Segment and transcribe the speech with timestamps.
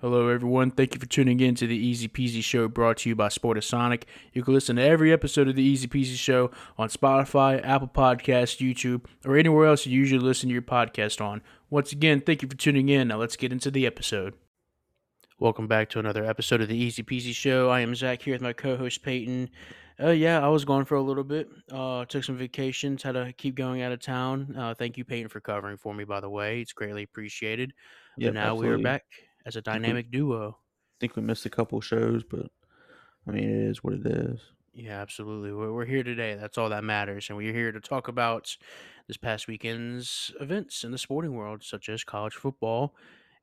[0.00, 0.70] Hello, everyone.
[0.70, 4.04] Thank you for tuning in to the Easy Peasy Show brought to you by Sportasonic.
[4.32, 8.64] You can listen to every episode of the Easy Peasy Show on Spotify, Apple Podcasts,
[8.64, 11.42] YouTube, or anywhere else you usually listen to your podcast on.
[11.68, 13.08] Once again, thank you for tuning in.
[13.08, 14.34] Now let's get into the episode.
[15.40, 17.68] Welcome back to another episode of the Easy Peasy Show.
[17.68, 19.50] I am Zach here with my co host Peyton.
[20.00, 21.48] Uh, yeah, I was gone for a little bit.
[21.72, 24.54] Uh, took some vacations, had to keep going out of town.
[24.56, 26.60] Uh, thank you, Peyton, for covering for me, by the way.
[26.60, 27.72] It's greatly appreciated.
[28.16, 29.02] Yep, but now we are back
[29.48, 30.50] as a we- dynamic duo.
[30.50, 32.46] I think we missed a couple shows, but
[33.26, 34.40] I mean, it is what it is.
[34.74, 35.52] Yeah, absolutely.
[35.52, 36.34] We're, we're here today.
[36.34, 37.28] That's all that matters.
[37.28, 38.56] And we're here to talk about
[39.06, 42.94] this past weekend's events in the sporting world, such as college football,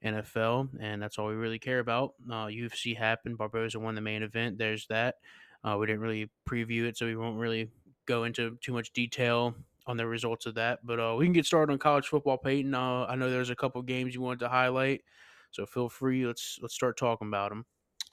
[0.04, 2.14] NFL, and that's all we really care about.
[2.30, 3.38] Uh, UFC happened.
[3.38, 4.58] Barboza won the main event.
[4.58, 5.16] There's that.
[5.64, 7.70] Uh, we didn't really preview it, so we won't really
[8.06, 9.56] go into too much detail
[9.88, 10.86] on the results of that.
[10.86, 12.74] But uh, we can get started on college football, Peyton.
[12.74, 15.02] Uh, I know there's a couple games you wanted to highlight,
[15.56, 16.26] so feel free.
[16.26, 17.66] Let's let's start talking about them.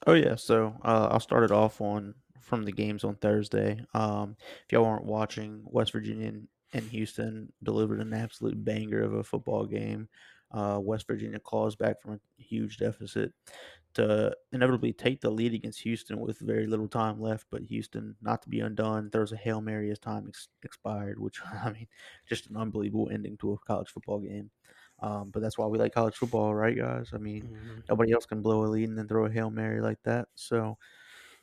[0.06, 3.84] Oh yeah, so uh, I'll start it off on from the games on Thursday.
[3.94, 9.14] Um, if y'all weren't watching, West Virginia and, and Houston delivered an absolute banger of
[9.14, 10.08] a football game.
[10.52, 13.32] Uh, West Virginia claws back from a huge deficit
[13.94, 17.46] to inevitably take the lead against Houston with very little time left.
[17.50, 21.40] But Houston, not to be undone, throws a hail mary as time ex- expired, which
[21.64, 21.88] I mean,
[22.28, 24.50] just an unbelievable ending to a college football game.
[25.02, 27.10] Um, but that's why we like college football, right, guys?
[27.12, 27.88] I mean, Mhm.
[27.88, 30.28] nobody else can blow a lead and then throw a hail mary like that.
[30.36, 30.78] So,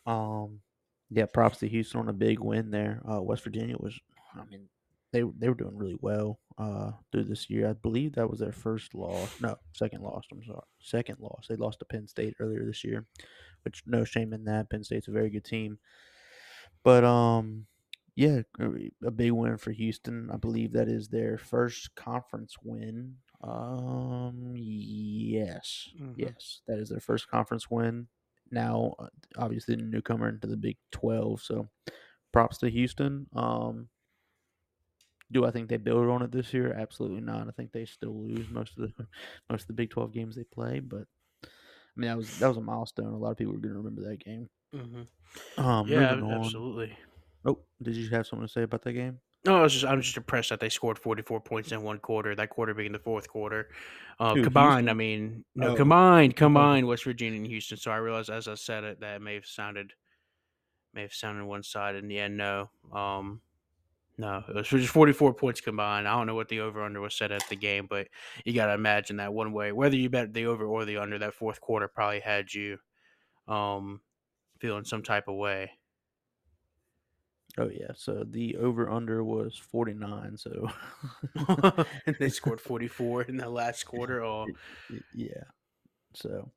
[0.06, 0.62] um,
[1.10, 3.02] yeah, props to Houston on a big win there.
[3.10, 4.00] Uh, West Virginia was,
[4.36, 4.70] I mean,
[5.12, 7.68] they they were doing really well uh, through this year.
[7.70, 9.42] I believe that was their first loss.
[9.42, 10.26] No, second loss.
[10.32, 11.48] I'm sorry, second loss.
[11.48, 13.06] They lost to Penn State earlier this year,
[13.64, 14.70] which no shame in that.
[14.70, 15.80] Penn State's a very good team,
[16.84, 17.66] but um,
[18.16, 18.42] yeah,
[19.04, 20.30] a big win for Houston.
[20.32, 23.18] I believe that is their first conference win.
[23.42, 26.14] Um, yes, Mhm.
[26.18, 28.08] yes, that is their first conference win.
[28.52, 31.42] Now, uh, obviously, the newcomer into the Big Twelve.
[31.42, 31.70] So,
[32.32, 33.28] props to Houston.
[33.34, 33.90] Um,
[35.32, 36.74] do I think they build on it this year?
[36.74, 37.48] Absolutely not.
[37.48, 39.08] I think they still lose most of the
[39.50, 40.80] most of the Big Twelve games they play.
[40.80, 41.08] But
[41.44, 41.48] I
[41.96, 43.14] mean, that was that was a milestone.
[43.14, 44.50] A lot of people are going to remember that game.
[44.74, 45.08] Mhm.
[45.58, 46.44] Um, Yeah, moving on.
[46.44, 46.98] absolutely.
[47.46, 49.20] Oh, did you have something to say about that game?
[49.46, 52.36] No, I was just I'm just impressed that they scored 44 points in one quarter.
[52.36, 53.70] That quarter being the fourth quarter.
[54.20, 55.76] Uh, Who, combined, I mean, no, Oh.
[55.76, 57.78] combined, combined, West Virginia and Houston.
[57.78, 59.94] So I realized as I said it that it may have sounded
[60.94, 62.04] may have sounded one sided.
[62.04, 62.70] In the end, no.
[62.92, 63.42] Um,
[64.18, 66.06] no, it was just 44 points combined.
[66.06, 68.10] I don't know what the over under was set at the game, but
[68.44, 71.18] you got to imagine that one way, whether you bet the over or the under,
[71.20, 72.78] that fourth quarter probably had you
[73.48, 74.02] um,
[74.60, 75.72] feeling some type of way.
[77.60, 77.92] Oh yeah.
[77.96, 80.38] So the over under was forty nine.
[80.38, 80.70] So
[82.06, 84.24] and they scored 44 in the last quarter.
[84.24, 84.48] Oh,
[85.14, 85.44] yeah.
[86.14, 86.52] So,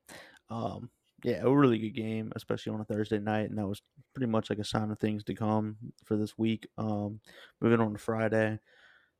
[0.50, 0.90] um,
[1.24, 3.82] yeah, a really good game, especially on a Thursday night, and that was
[4.14, 6.66] pretty much like a sign of things to come for this week.
[6.78, 7.20] Um,
[7.60, 8.58] moving on to Friday,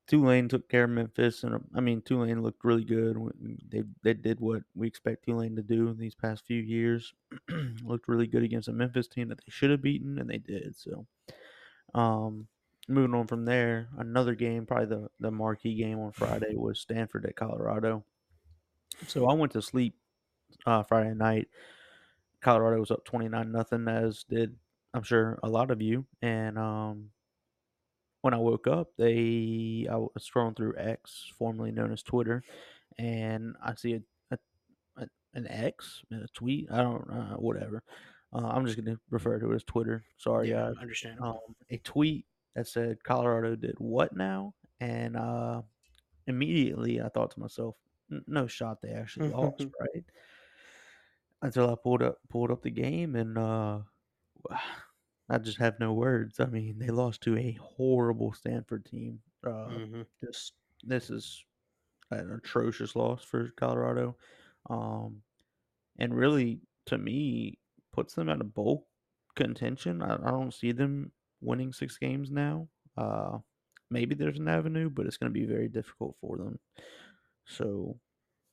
[0.09, 3.17] Tulane took care of Memphis, and I mean Tulane looked really good.
[3.71, 7.15] They they did what we expect Tulane to do in these past few years.
[7.85, 10.75] looked really good against a Memphis team that they should have beaten, and they did.
[10.77, 11.07] So,
[11.95, 12.47] um,
[12.89, 17.27] moving on from there, another game, probably the the marquee game on Friday was Stanford
[17.27, 18.05] at Colorado.
[19.07, 19.95] So I went to sleep
[20.67, 21.49] uh, Friday night.
[22.41, 24.55] Colorado was up twenty nine nothing, as did
[24.95, 26.05] I'm sure a lot of you.
[26.21, 27.11] And um,
[28.21, 32.43] when I woke up, they I was scrolling through X, formerly known as Twitter,
[32.99, 34.39] and I see a, a,
[35.03, 36.69] a an X, a tweet.
[36.71, 37.83] I don't know, whatever.
[38.33, 40.05] Uh, I'm just gonna refer to it as Twitter.
[40.17, 40.77] Sorry, yeah, guys.
[40.81, 41.43] understandable.
[41.49, 45.63] Um, a tweet that said Colorado did what now, and uh,
[46.27, 47.77] immediately I thought to myself,
[48.11, 50.05] "N- no shot they actually lost, right?
[51.43, 53.81] Until I pulled up pulled up the game and uh,
[55.29, 56.41] I just have no words.
[56.41, 59.21] I mean, they lost to a horrible Stanford team.
[59.47, 60.53] Uh, hmm just
[60.85, 61.45] this is
[62.11, 64.17] an atrocious loss for Colorado,
[64.71, 65.23] um,
[65.99, 67.59] and really to me
[67.93, 68.87] puts them out of bowl
[69.37, 70.03] contention.
[70.03, 72.69] I, I don't see them winning six games now.
[72.97, 73.39] Uh,
[73.91, 76.59] maybe there's an avenue, but it's going to be very difficult for them.
[77.47, 77.99] So,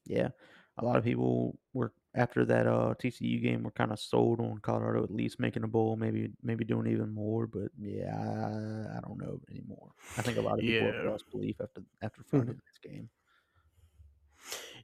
[0.06, 0.30] yeah,
[0.78, 4.60] a lot of people were after that uh, TCU game were kind of sold on
[4.60, 7.46] Colorado at least making a bowl, maybe maybe doing even more.
[7.46, 9.92] But yeah, I, I don't know anymore.
[10.18, 13.10] I think a lot of people have lost belief after after Friday night's game.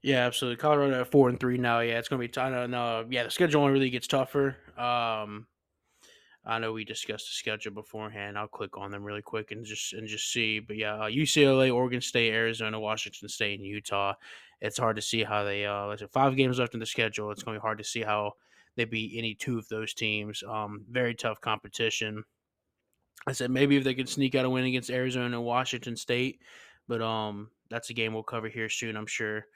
[0.05, 0.57] Yeah, absolutely.
[0.57, 1.79] Colorado at four and three now.
[1.79, 2.27] Yeah, it's gonna be.
[2.27, 3.07] T- I don't know.
[3.09, 4.55] Yeah, the schedule only really gets tougher.
[4.77, 5.47] Um,
[6.45, 8.37] I know we discussed the schedule beforehand.
[8.37, 10.59] I'll click on them really quick and just and just see.
[10.59, 14.13] But yeah, uh, UCLA, Oregon State, Arizona, Washington State, and Utah.
[14.61, 15.65] It's hard to see how they.
[15.65, 17.31] Uh, like five games left in the schedule.
[17.31, 18.33] It's going to be hard to see how
[18.75, 20.43] they beat any two of those teams.
[20.47, 22.23] Um, very tough competition.
[23.25, 26.41] I said maybe if they could sneak out a win against Arizona and Washington State,
[26.87, 29.47] but um, that's a game we'll cover here soon, I'm sure.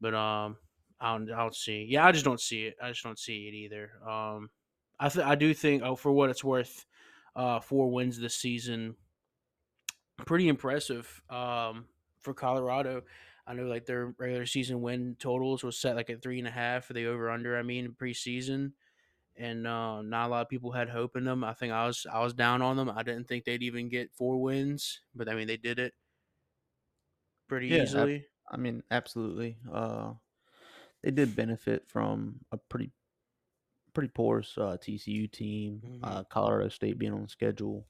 [0.00, 0.58] But um,
[1.00, 1.84] I don't, I don't see.
[1.88, 2.76] Yeah, I just don't see it.
[2.82, 3.92] I just don't see it either.
[4.08, 4.50] Um,
[4.98, 6.86] I th- I do think, oh, for what it's worth,
[7.34, 8.96] uh, four wins this season,
[10.18, 11.22] pretty impressive.
[11.28, 11.88] Um,
[12.20, 13.02] for Colorado,
[13.46, 16.50] I know like their regular season win totals was set like at three and a
[16.50, 17.56] half for the over under.
[17.56, 18.72] I mean, preseason,
[19.36, 21.44] and uh, not a lot of people had hope in them.
[21.44, 22.90] I think I was I was down on them.
[22.90, 25.94] I didn't think they'd even get four wins, but I mean they did it
[27.48, 28.26] pretty Yeah, easily.
[28.48, 29.58] I mean, absolutely.
[29.72, 30.14] Uh,
[31.02, 32.90] they did benefit from a pretty
[33.94, 35.80] pretty porous uh, TCU team.
[35.84, 36.00] Mhm.
[36.02, 37.86] Uh, Colorado State being on the schedule.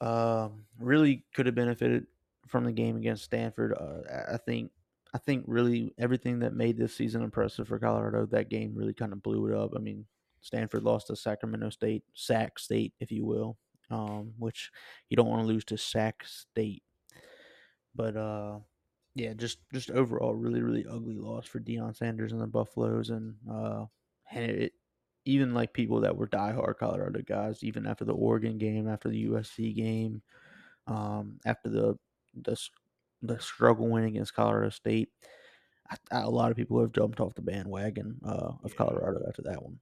[0.00, 2.06] Um, really could have benefited
[2.46, 3.74] from the game against Stanford.
[3.74, 4.72] Uh, I- I think
[5.12, 9.12] I think really everything that made this season impressive for Colorado, that game really kind
[9.12, 9.72] of blew it up.
[9.74, 10.06] I mean,
[10.40, 13.58] Stanford lost to Sacramento State, Sac State, if you will,
[13.90, 14.70] um, which
[15.08, 16.84] you don't want to lose to Sac State.
[17.94, 18.60] But uh,
[19.14, 23.36] yeah, just just overall, really really ugly loss for Deion Sanders and the Buffaloes, and
[23.50, 23.86] uh,
[24.30, 24.72] and it
[25.24, 29.18] even like people that were diehard Colorado guys, even after the Oregon game, after the
[29.24, 30.22] USC game,
[30.86, 31.98] um, after the
[32.34, 32.56] the
[33.22, 35.10] the struggle win against Colorado State,
[35.90, 38.76] I, I, a lot of people have jumped off the bandwagon uh, of Yeah.
[38.76, 39.80] Colorado after that one.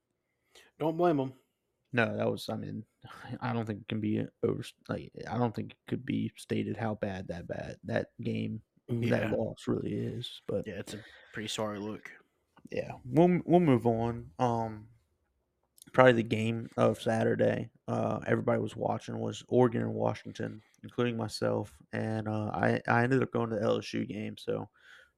[0.78, 1.34] Don't blame them.
[1.92, 2.48] No, that was.
[2.48, 2.84] I mean,
[3.40, 4.62] I don't think it can be over.
[4.88, 9.10] Like, I don't think it could be stated how bad that bad that game Yeah,
[9.10, 10.40] that loss really is.
[10.46, 11.00] But yeah, it's a
[11.32, 12.10] pretty sorry look.
[12.70, 14.30] yeah, we'll we'll move on.
[14.38, 14.86] Um,
[15.92, 17.70] probably the game of Saturday.
[17.86, 23.22] Uh, everybody was watching was Oregon and Washington, including myself, and uh, I I ended
[23.22, 24.36] up going to the LSU game.
[24.38, 24.68] So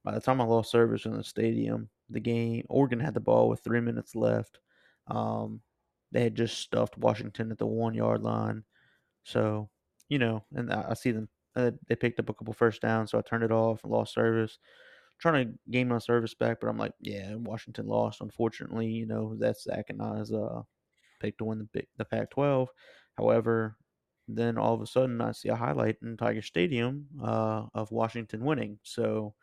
[0.03, 3.49] by the time I lost service in the stadium, the game Oregon had the ball
[3.49, 4.59] with three minutes left.
[5.07, 5.61] Um,
[6.11, 8.63] they had just stuffed Washington at the one yard line.
[9.23, 9.69] So
[10.09, 11.29] you know, and I, I see them.
[11.55, 14.13] Uh, they picked up a couple first downs, so I turned it off and lost
[14.13, 14.57] service
[15.21, 18.21] trying to gain my service back, but I'm like, yeah, Washington lost.
[18.21, 20.63] Unfortunately, you know, that's Zach and I's uh,
[21.19, 22.67] pick to win the the Pac-12.
[23.17, 23.77] However,
[24.27, 28.43] then all of a sudden I see a highlight in Tiger Stadium uh, of Washington
[28.43, 28.79] winning.
[28.83, 29.35] So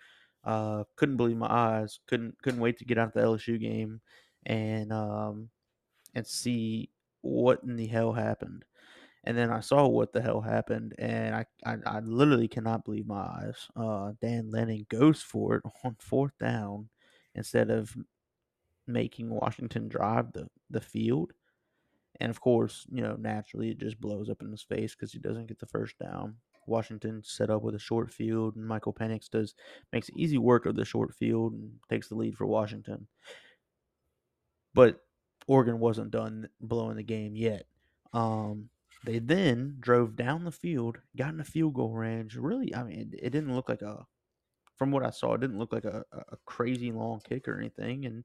[0.44, 2.00] uh, couldn't believe my eyes.
[2.08, 4.00] Couldn't couldn't wait to get out of the LSU game
[4.46, 5.48] and um,
[6.14, 6.90] and see
[7.20, 8.64] what in the hell happened.
[9.24, 13.06] And then I saw what the hell happened, and I, I, I literally cannot believe
[13.06, 13.68] my eyes.
[13.76, 16.88] Uh, Dan Lanning goes for it on fourth down
[17.34, 17.94] instead of
[18.86, 21.32] making Washington drive the, the field.
[22.20, 25.18] And of course, you know, naturally it just blows up in his face because he
[25.18, 26.36] doesn't get the first down.
[26.66, 29.54] Washington set up with a short field, and Michael Penix does
[29.92, 33.06] makes easy work of the short field and takes the lead for Washington.
[34.74, 35.00] But
[35.46, 37.66] Oregon wasn't done blowing the game yet.
[38.12, 38.68] Um,
[39.04, 42.36] they then drove down the field, got in the field goal range.
[42.36, 44.06] Really, I mean, it, it didn't look like a,
[44.76, 48.06] from what I saw, it didn't look like a, a crazy long kick or anything.
[48.06, 48.24] And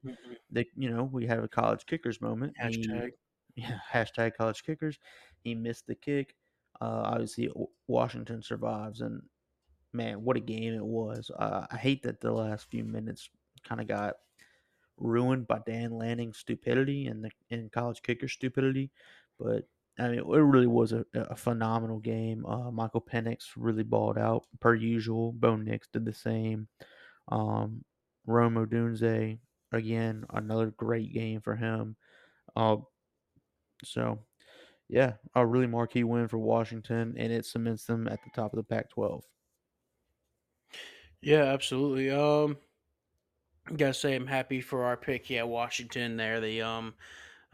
[0.50, 2.54] they, you know, we have a college kickers moment.
[2.60, 3.10] He- Hashtag.
[3.56, 4.98] yeah, hashtag college kickers.
[5.42, 6.34] He missed the kick.
[6.80, 7.50] Uh, obviously,
[7.86, 9.22] Washington survives, and
[9.92, 11.30] man, what a game it was.
[11.38, 13.28] Uh, I hate that the last few minutes
[13.64, 14.14] kind of got
[14.96, 18.90] ruined by Dan Lanning's stupidity and the and college kicker stupidity,
[19.38, 22.44] but I mean, it really was a, a phenomenal game.
[22.46, 25.32] Uh, Michael Penix really balled out per usual.
[25.32, 26.66] Bo Nix did the same.
[27.28, 27.84] Um,
[28.26, 29.38] Rome Odunze
[29.72, 31.96] again, another great game for him.
[32.56, 32.76] Uh,
[33.84, 34.18] so,
[34.88, 38.56] yeah, a really marquee win for Washington, and it cements them at the top of
[38.56, 39.22] the Pac-12.
[41.22, 42.10] Yeah, absolutely.
[42.10, 42.56] Um,
[43.76, 45.30] gotta say I'm happy for our pick.
[45.30, 46.16] Yeah, Washington.
[46.16, 46.94] There, the um,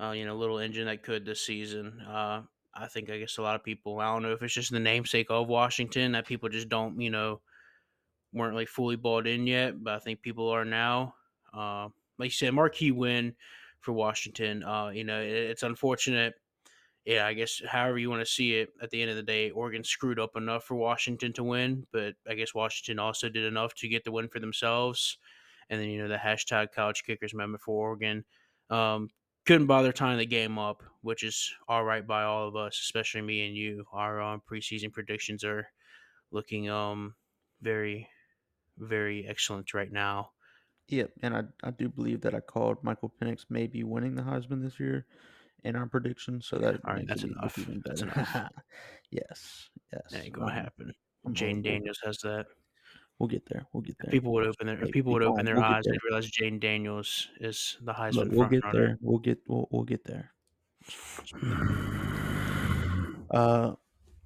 [0.00, 2.00] uh, you know, little engine that could this season.
[2.08, 2.42] Uh,
[2.74, 3.98] I think I guess a lot of people.
[4.00, 7.10] I don't know if it's just the namesake of Washington that people just don't, you
[7.10, 7.40] know,
[8.32, 9.82] weren't like fully bought in yet.
[9.82, 11.14] But I think people are now.
[11.52, 11.88] Uh,
[12.18, 13.34] like you said, marquee win
[13.80, 14.62] for Washington.
[14.62, 16.34] Uh, you know, it, it's unfortunate.
[17.04, 18.70] Yeah, I guess however you want to see it.
[18.82, 22.14] At the end of the day, Oregon screwed up enough for Washington to win, but
[22.28, 25.18] I guess Washington also did enough to get the win for themselves.
[25.70, 28.24] And then you know the hashtag college kickers moment for Oregon.
[28.68, 29.08] Um,
[29.46, 33.22] couldn't bother tying the game up, which is all right by all of us, especially
[33.22, 33.84] me and you.
[33.92, 35.66] Our um, preseason predictions are
[36.30, 37.14] looking um
[37.60, 38.08] very,
[38.78, 40.30] very excellent right now.
[40.88, 44.62] Yep, and I, I do believe that I called Michael Penix maybe winning the Heisman
[44.62, 45.06] this year,
[45.64, 47.58] in our predictions, so that All right, that's enough.
[47.84, 48.34] That's enough.
[49.10, 50.02] yes, yes.
[50.10, 50.94] That ain't gonna um, happen.
[51.26, 51.62] I'm Jayden.
[51.62, 52.46] Daniels has that.
[53.20, 53.66] We'll get there.
[53.74, 54.10] We'll get there.
[54.10, 57.28] People would open their Hey, people would open their we'll eyes and realize Jayden Daniels
[57.38, 58.16] is the highest.
[58.16, 58.72] Look, we'll get frontrunner.
[58.72, 58.98] there.
[59.02, 59.38] We'll get.
[59.46, 60.32] We'll, we'll get there.
[63.30, 63.74] Uh,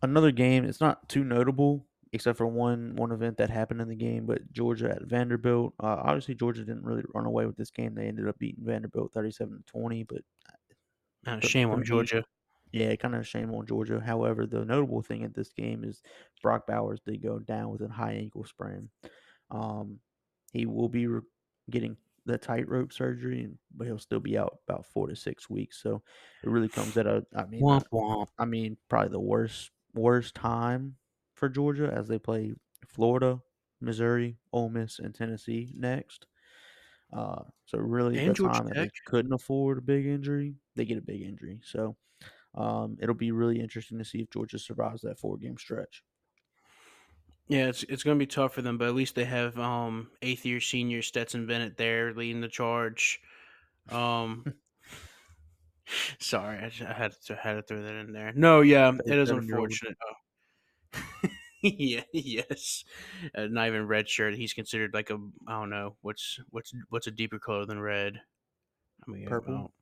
[0.00, 0.64] another game.
[0.64, 4.26] It's not too notable, except for one one event that happened in the game.
[4.26, 5.74] But Georgia at Vanderbilt.
[5.82, 7.96] Uh, obviously, Georgia didn't really run away with this game.
[7.96, 10.04] They ended up beating Vanderbilt thirty-seven to twenty.
[10.04, 10.22] But
[11.26, 12.24] Uh, shame on Georgia.
[12.74, 14.00] Yeah, kind of a shame on Georgia.
[14.00, 16.02] However, the notable thing at this game is
[16.42, 18.90] Brock Bowers did go down with a high ankle sprain.
[19.50, 20.00] Um,
[20.52, 21.22] he will be re-
[21.70, 25.80] getting the tightrope surgery, and- but he'll still be out about four to six weeks.
[25.82, 26.02] So
[26.42, 28.28] it really comes at a, I mean, Womp womp.
[28.38, 30.96] I mean, probably the worst worst time
[31.34, 32.54] for Georgia as they play
[32.86, 33.42] Florida,
[33.80, 36.26] Missouri, Ole Miss, and Tennessee next.
[37.12, 40.98] Uh, so really, And the time that they couldn't afford a big injury, they get
[40.98, 41.60] a big injury.
[41.64, 41.96] So
[42.54, 46.02] um, it'll be really interesting to see if Georgia survives that four game stretch.
[47.48, 50.46] Yeah, it's it's gonna be tough for them, but at least they have um eighth
[50.46, 53.20] year senior Stetson Bennett there leading the charge.
[53.90, 54.44] Um,
[56.18, 58.32] sorry, I, just, I had to had to throw that in there.
[58.34, 59.96] No, yeah, it is unfortunate.
[60.94, 61.28] Oh.
[61.62, 62.84] yeah, yes,
[63.34, 64.34] uh, not even red shirt.
[64.34, 68.20] He's considered like a I don't know what's what's what's a deeper color than red.
[69.06, 69.72] I mean, Purple?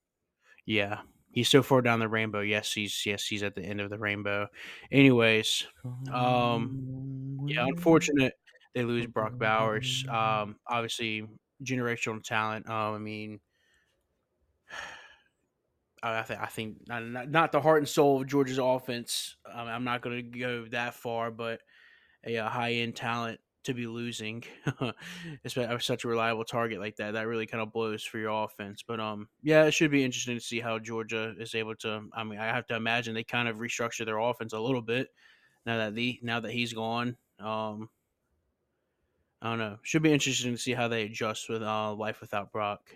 [0.67, 1.01] yeah,
[1.33, 2.41] he's so far down the rainbow.
[2.41, 4.49] Yes, he's yes he's at the end of the rainbow.
[4.91, 5.67] Anyways,
[6.13, 8.35] Um, yeah, unfortunate
[8.75, 10.05] they lose Brock Bowers.
[10.09, 11.27] Um, obviously
[11.65, 12.69] generational talent.
[12.69, 13.41] Um, I mean,
[16.03, 19.37] I think I think not, not, the heart and soul of Georgia's offense.
[19.51, 21.61] Um, I'm not going to go that far, but
[22.25, 24.45] a, uh high end talent to be losing,
[25.45, 28.83] especially such a reliable target like that, that really kind of blows for your offense.
[28.87, 32.09] But um, yeah, it should be interesting to see how Georgia is able to.
[32.13, 35.09] I mean, I have to imagine they kind of restructure their offense a little bit
[35.67, 37.17] now that the now that he's gone.
[37.39, 37.89] Um,
[39.41, 39.79] I don't know.
[39.83, 42.91] Should be interesting to see how they adjust with uh, life without Brock.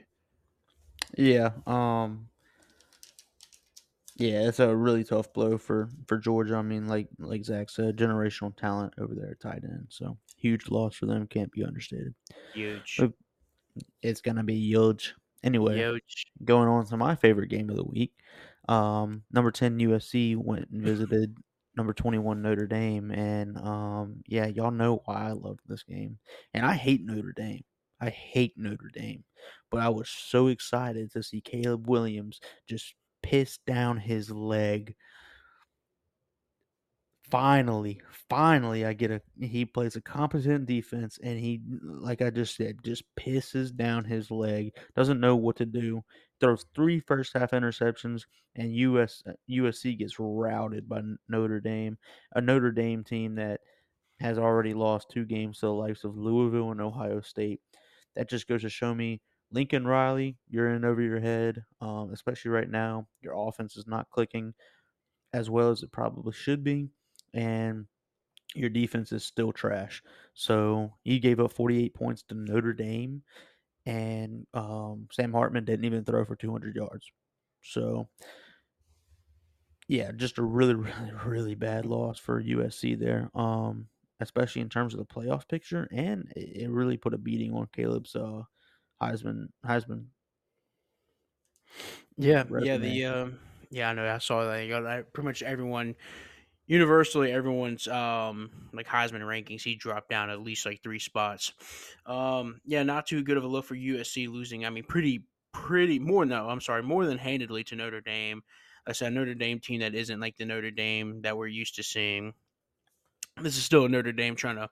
[1.17, 1.51] Yeah.
[1.67, 2.29] Um
[4.19, 6.57] Yeah, it's a really tough blow for for Georgia.
[6.57, 9.89] I mean, like like Zach said, generational talent over there at tight end.
[9.91, 11.27] So huge loss for them.
[11.27, 12.15] Can't be understated.
[12.55, 13.01] Huge.
[14.01, 15.15] It's gonna be huge.
[15.45, 16.27] Anyway, Huge.
[16.45, 18.13] going on to my favorite game of the week.
[18.69, 21.37] Um, number ten USC went and visited
[21.77, 26.19] number twenty one Notre Dame, and um, yeah, y'all know why I loved this game.
[26.55, 27.65] And I hate Notre Dame.
[28.01, 29.25] I hate Notre Dame,
[29.71, 32.95] but I was so excited to see Caleb Williams just
[33.27, 34.95] piss down his leg.
[37.29, 39.21] Finally, finally, I get a.
[39.41, 44.31] He plays a competent defense, and he, like I just said, just pisses down his
[44.31, 44.71] leg.
[44.95, 46.05] Doesn't know what to do.
[46.39, 48.23] Throws three first half interceptions,
[48.55, 51.99] and US USC uh, gets routed by Notre Dame,
[52.37, 53.61] a Notre Dame team that
[54.21, 57.61] has already lost two games to the likes of Louisville and Ohio State.
[58.15, 62.51] That just goes to show me Lincoln Riley, you're in over your head, um, especially
[62.51, 63.07] right now.
[63.21, 64.55] Your offense is not clicking
[65.33, 66.89] as well as it probably should be,
[67.35, 67.87] and
[68.55, 70.03] your defense is still trash.
[70.35, 73.23] So you gave up 48 points to Notre Dame,
[73.85, 77.11] and um, Sam Hartman didn't even throw for 200 yards.
[77.63, 78.09] So,
[79.89, 83.31] yeah, just a really, really, really bad loss for USC there.
[83.35, 83.89] Um,
[84.21, 87.69] especially in terms of the playoff picture, and it, it really put a beating on
[87.75, 88.43] Caleb's uh,
[89.03, 90.07] Heisman Heisman.
[92.17, 93.39] Yeah, yeah, the um,
[93.71, 94.07] yeah, I know.
[94.07, 94.65] I saw that.
[94.65, 95.95] You know, like, pretty much everyone,
[96.67, 99.63] universally, everyone's um like Heisman rankings.
[99.63, 101.53] He dropped down at least like three spots.
[102.07, 104.65] Um, yeah, not too good of a look for USC losing.
[104.65, 106.25] I mean, pretty, pretty more.
[106.25, 108.43] No, I'm sorry, more than handedly to Notre Dame.
[108.87, 111.83] I said Notre Dame team that isn't like the Notre Dame that we're used to
[111.83, 112.35] seeing.
[113.43, 114.71] This is still a Notre Dame trying to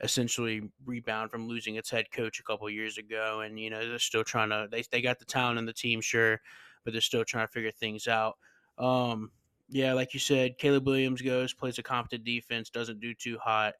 [0.00, 3.98] essentially rebound from losing its head coach a couple years ago, and you know they're
[3.98, 4.68] still trying to.
[4.70, 6.40] They they got the talent and the team, sure,
[6.84, 8.36] but they're still trying to figure things out.
[8.78, 9.30] Um,
[9.68, 13.74] yeah, like you said, Caleb Williams goes, plays a competent defense, doesn't do too hot.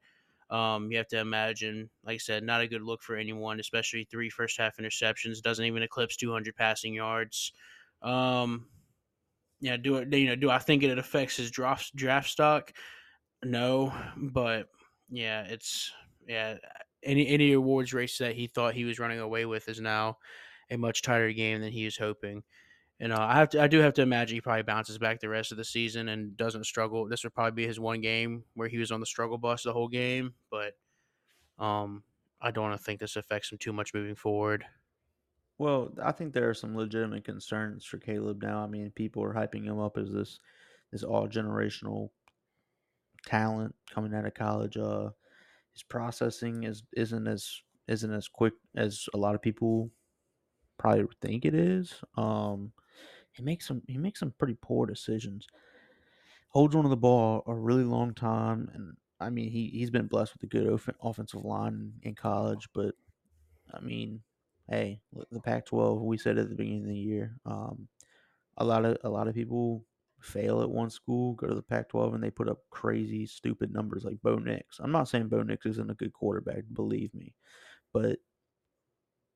[0.50, 4.04] Um, you have to imagine, like I said, not a good look for anyone, especially
[4.04, 7.52] three first half interceptions, doesn't even eclipse 200 passing yards.
[8.02, 8.66] Um,
[9.60, 10.12] yeah, do it.
[10.12, 12.72] You know, do I think it affects his draft draft stock?
[13.42, 14.68] No, but
[15.10, 15.92] yeah, it's
[16.26, 16.56] yeah.
[17.02, 20.18] Any any awards race that he thought he was running away with is now
[20.70, 22.42] a much tighter game than he was hoping.
[23.00, 25.28] And uh, I have to, I do have to imagine he probably bounces back the
[25.28, 27.06] rest of the season and doesn't struggle.
[27.06, 29.72] This would probably be his one game where he was on the struggle bus the
[29.72, 30.72] whole game, but
[31.60, 32.02] um,
[32.40, 34.64] I don't want to think this affects him too much moving forward.
[35.58, 38.62] Well, I think there are some legitimate concerns for Caleb now.
[38.62, 40.40] I mean, people are hyping him up as this
[40.90, 42.10] this all generational
[43.26, 44.76] talent coming out of college.
[44.76, 45.10] Uh,
[45.72, 49.90] his processing is isn't as isn't as quick as a lot of people
[50.78, 52.02] probably think it is.
[52.16, 52.72] Um,
[53.32, 55.46] he makes some he makes some pretty poor decisions.
[56.50, 60.34] Holds onto the ball a really long time, and I mean he he's been blessed
[60.34, 62.94] with a good off- offensive line in college, but
[63.72, 64.22] I mean,
[64.68, 66.02] hey, the Pac-12.
[66.02, 67.88] We said at the beginning of the year, um,
[68.58, 69.86] a lot of a lot of people
[70.20, 74.04] fail at one school, go to the Pac-12, and they put up crazy, stupid numbers
[74.04, 74.78] like Bo Nix.
[74.80, 77.34] I'm not saying Bo Nix isn't a good quarterback, believe me,
[77.92, 78.18] but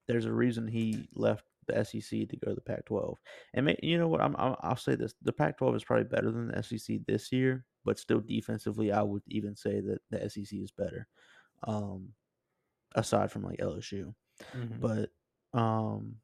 [0.08, 3.16] there's a reason he left the SEC to go to the Pac-12.
[3.54, 4.20] And may, you know what?
[4.20, 7.64] I'm, i will say this: the Pac-12 is probably better than the SEC this year,
[7.84, 11.06] but still defensively, I would even say that the SEC is better.
[11.64, 12.08] Um,
[12.94, 14.12] aside from like LSU,
[14.56, 14.80] mm-hmm.
[14.80, 15.10] but
[15.58, 16.16] um,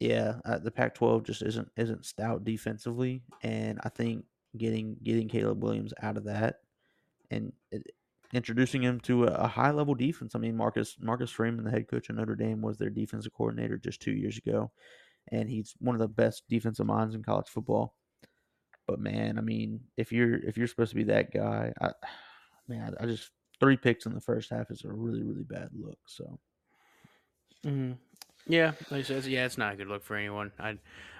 [0.00, 4.24] yeah, uh, the Pac-12 just isn't isn't stout defensively, and I think
[4.56, 6.60] getting getting Caleb Williams out of that
[7.30, 7.82] and it,
[8.32, 10.34] introducing him to a, a high level defense.
[10.34, 13.78] I mean, Marcus Marcus Freeman, the head coach of Notre Dame, was their defensive coordinator
[13.78, 14.70] just two years ago,
[15.30, 17.94] and he's one of the best defensive minds in college football.
[18.86, 21.90] But man, I mean, if you're if you're supposed to be that guy, I
[22.68, 25.70] man, I, I just three picks in the first half is a really really bad
[25.74, 25.98] look.
[26.06, 26.38] So.
[27.64, 27.92] Mm-hmm.
[28.46, 30.52] Yeah, like said, yeah, it's not a good look for anyone.
[30.58, 30.78] I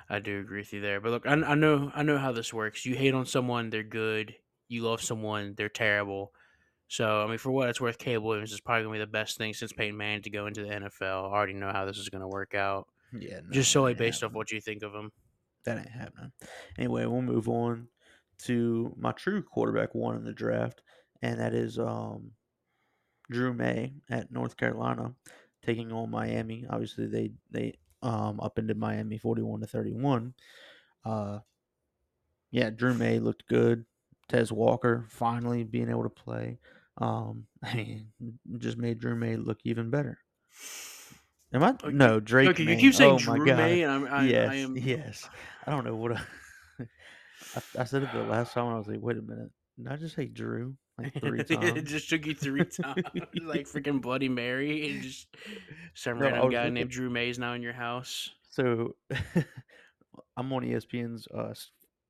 [0.09, 1.01] I do agree with you there.
[1.01, 2.85] But look, I, I know I know how this works.
[2.85, 4.35] You hate on someone, they're good.
[4.69, 6.33] You love someone, they're terrible.
[6.89, 9.39] So I mean, for what it's worth, Caleb Williams is probably gonna be the best
[9.39, 11.31] thing since Peyton Manning to go into the NFL.
[11.31, 12.87] I already know how this is gonna work out.
[13.19, 14.33] Yeah, no, just solely based happening.
[14.33, 15.11] off what you think of him.
[15.65, 16.33] That ain't happening.
[16.79, 17.89] Anyway, we'll move on
[18.45, 20.83] to my true quarterback one in the draft,
[21.23, 22.33] and that is um,
[23.31, 25.15] Drew May at North Carolina
[25.65, 26.67] taking on Miami.
[26.69, 30.35] Obviously, they they um up into Miami forty one to thirty one.
[31.05, 31.41] Uh,
[32.51, 33.85] yeah, Drew May looked good.
[34.29, 36.59] Tez Walker finally being able to play.
[36.99, 38.07] Um, I mean,
[38.59, 40.19] just made Drew May look even better.
[41.53, 41.71] Am I?
[41.71, 41.91] Okay.
[41.93, 42.49] No, Drake.
[42.51, 44.77] Okay, you keep saying oh, Drew May, and I'm, I, yes, I am.
[44.77, 45.29] Yes,
[45.67, 46.17] I don't know what.
[46.17, 46.21] I,
[46.81, 48.67] I, I said it the last time.
[48.67, 49.51] I was like, wait a minute.
[49.79, 50.75] Did I just say Drew?
[50.99, 51.77] Like three times.
[51.77, 53.03] it just took you three times,
[53.43, 55.27] like freaking Bloody Mary, and just
[55.95, 58.31] some no, random guy named Drew Mays now in your house.
[58.51, 58.95] So,
[60.37, 61.55] I'm on ESPN's uh,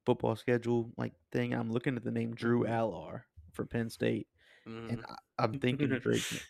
[0.05, 1.55] football schedule like thing.
[1.55, 2.73] I'm looking at the name Drew mm-hmm.
[2.73, 4.27] Allar for Penn State,
[4.69, 4.91] mm.
[4.91, 5.05] and
[5.39, 6.45] I, am thinking Drake.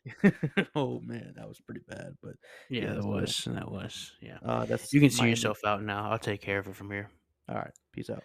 [0.74, 2.16] oh man, that was pretty bad.
[2.20, 2.32] But
[2.68, 3.56] yeah, yeah that was bad.
[3.56, 4.38] that was yeah.
[4.44, 6.10] Uh, that's you can see yourself out now.
[6.10, 7.10] I'll take care of it from here.
[7.48, 8.24] All right, peace out.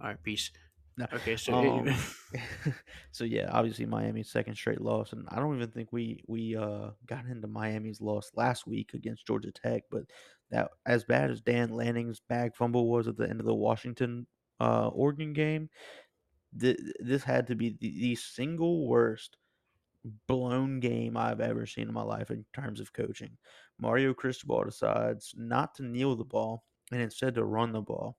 [0.00, 0.50] All right, peace.
[0.96, 1.06] No.
[1.12, 1.94] Okay, so um,
[3.10, 6.90] so yeah, obviously Miami's second straight loss, and I don't even think we we uh,
[7.06, 10.04] got into Miami's loss last week against Georgia Tech, but
[10.50, 14.26] that as bad as Dan Lanning's bag fumble was at the end of the Washington
[14.60, 15.68] uh, Oregon game,
[16.58, 19.36] th- this had to be the, the single worst
[20.26, 23.36] blown game I've ever seen in my life in terms of coaching.
[23.78, 28.18] Mario Cristobal decides not to kneel the ball and instead to run the ball.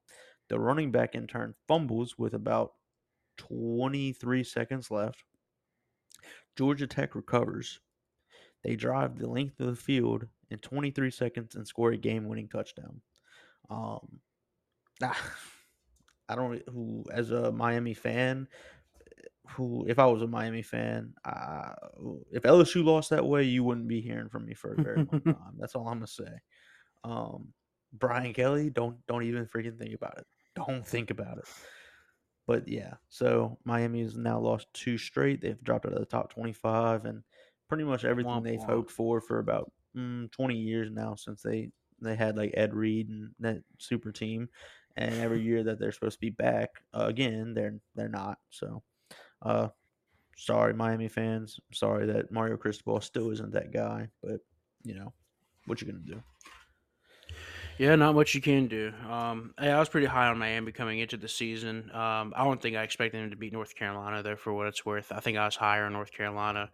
[0.49, 2.73] The running back in turn fumbles with about
[3.38, 5.23] 23 seconds left.
[6.55, 7.79] Georgia Tech recovers.
[8.63, 12.47] They drive the length of the field in 23 seconds and score a game winning
[12.47, 13.01] touchdown.
[13.69, 14.19] Um,
[15.01, 18.47] I don't who as a Miami fan,
[19.49, 21.73] who if I was a Miami fan, uh,
[22.31, 25.21] if LSU lost that way, you wouldn't be hearing from me for a very long
[25.25, 25.55] time.
[25.60, 26.31] That's all I'm gonna say.
[27.03, 27.53] Um,
[27.93, 30.25] Brian Kelly, don't don't even freaking think about it.
[30.56, 31.46] Don't think about it.
[32.48, 35.41] But yeah, so Miami has now lost two straight.
[35.41, 37.24] They've dropped out of the top 25, and
[37.68, 38.70] pretty much everything womp they've womp.
[38.70, 43.10] hoped for for about mm, 20 years now since they they had like Ed Reed
[43.10, 44.50] and that super team,
[44.96, 48.38] and every year that they're supposed to be back uh, again, they're they're not.
[48.50, 48.84] So,
[49.41, 49.70] uh,
[50.38, 51.60] sorry, Miami fans.
[51.74, 54.39] Sorry that Mario Cristobal still isn't that guy, but
[54.84, 55.13] you know
[55.65, 56.22] what you gonna do.
[57.77, 58.93] Yeah, not much you can do.
[59.09, 61.89] Um, I was pretty high on Miami coming into the season.
[61.93, 64.85] Um, I don't think I expected them to beat North Carolina, though, for what it's
[64.85, 65.11] worth.
[65.11, 66.71] I think I was higher on North Carolina,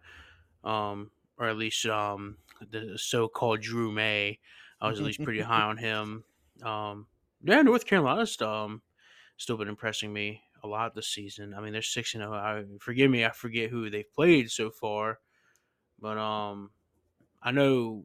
[0.62, 2.36] um, or at least um,
[2.70, 4.38] the so-called Drew May.
[4.80, 6.22] I was at least pretty high on him.
[6.62, 7.06] Um,
[7.42, 8.82] yeah, North Carolina's um,
[9.36, 11.52] still been impressing me a lot this season.
[11.52, 12.34] I mean, they're six and zero.
[12.34, 12.64] Oh.
[12.80, 15.18] Forgive me, I forget who they've played so far,
[16.00, 18.04] but I know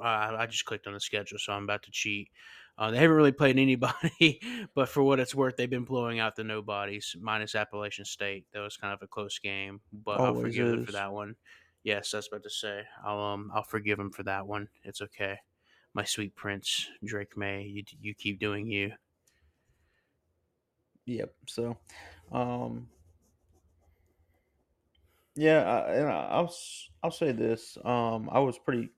[0.00, 2.30] I, I just clicked on the schedule, so I'm about to cheat.
[2.78, 4.40] Uh, they haven't really played anybody,
[4.74, 8.46] but for what it's worth, they've been blowing out the nobodies, minus Appalachian State.
[8.52, 10.70] That was kind of a close game, but Always I'll forgive is.
[10.70, 11.36] them for that one.
[11.84, 12.84] Yes, that's about to say.
[13.04, 14.68] I'll um I'll forgive them for that one.
[14.84, 15.38] It's okay.
[15.94, 17.64] my sweet prince, Drake Maye.
[17.64, 18.92] You you keep doing you.
[21.06, 21.34] Yep.
[21.48, 21.76] So,
[22.30, 22.88] um,
[25.34, 27.76] yeah, I, and I- I'll s- I'll say this.
[27.84, 28.90] Um, I was pretty.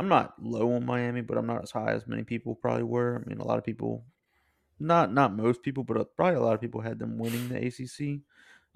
[0.00, 3.22] I'm not low on Miami, but I'm not as high as many people probably were.
[3.22, 4.02] I mean, a lot of people,
[4.78, 7.66] not not most people, but uh, probably a lot of people had them winning the
[7.66, 8.22] ACC.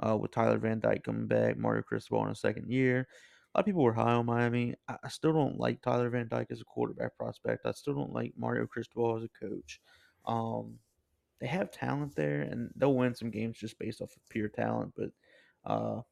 [0.06, 2.98] Uh, with Tyler Van Dyke coming back, Mario Cristobal in a second year.
[2.98, 4.74] A lot of people were high on Miami.
[4.86, 7.64] I, still don't like Tyler Van Dyke as a quarterback prospect.
[7.64, 9.80] I still don't like Mario Cristobal as a coach.
[10.26, 10.74] Um,
[11.40, 14.92] they have talent there, and they'll win some games just based off of pure talent.
[14.94, 15.10] But
[15.64, 16.02] uh,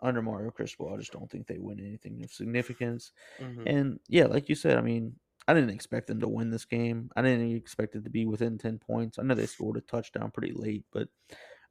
[0.00, 3.12] under Mario Cristobal, I just don't think they win anything of significance.
[3.38, 3.62] Mhm.
[3.66, 7.10] And yeah, like you said, I mean, I didn't expect them to win this game.
[7.16, 9.18] I didn't expect it to be within ten points.
[9.18, 11.08] I know they scored a touchdown pretty late, but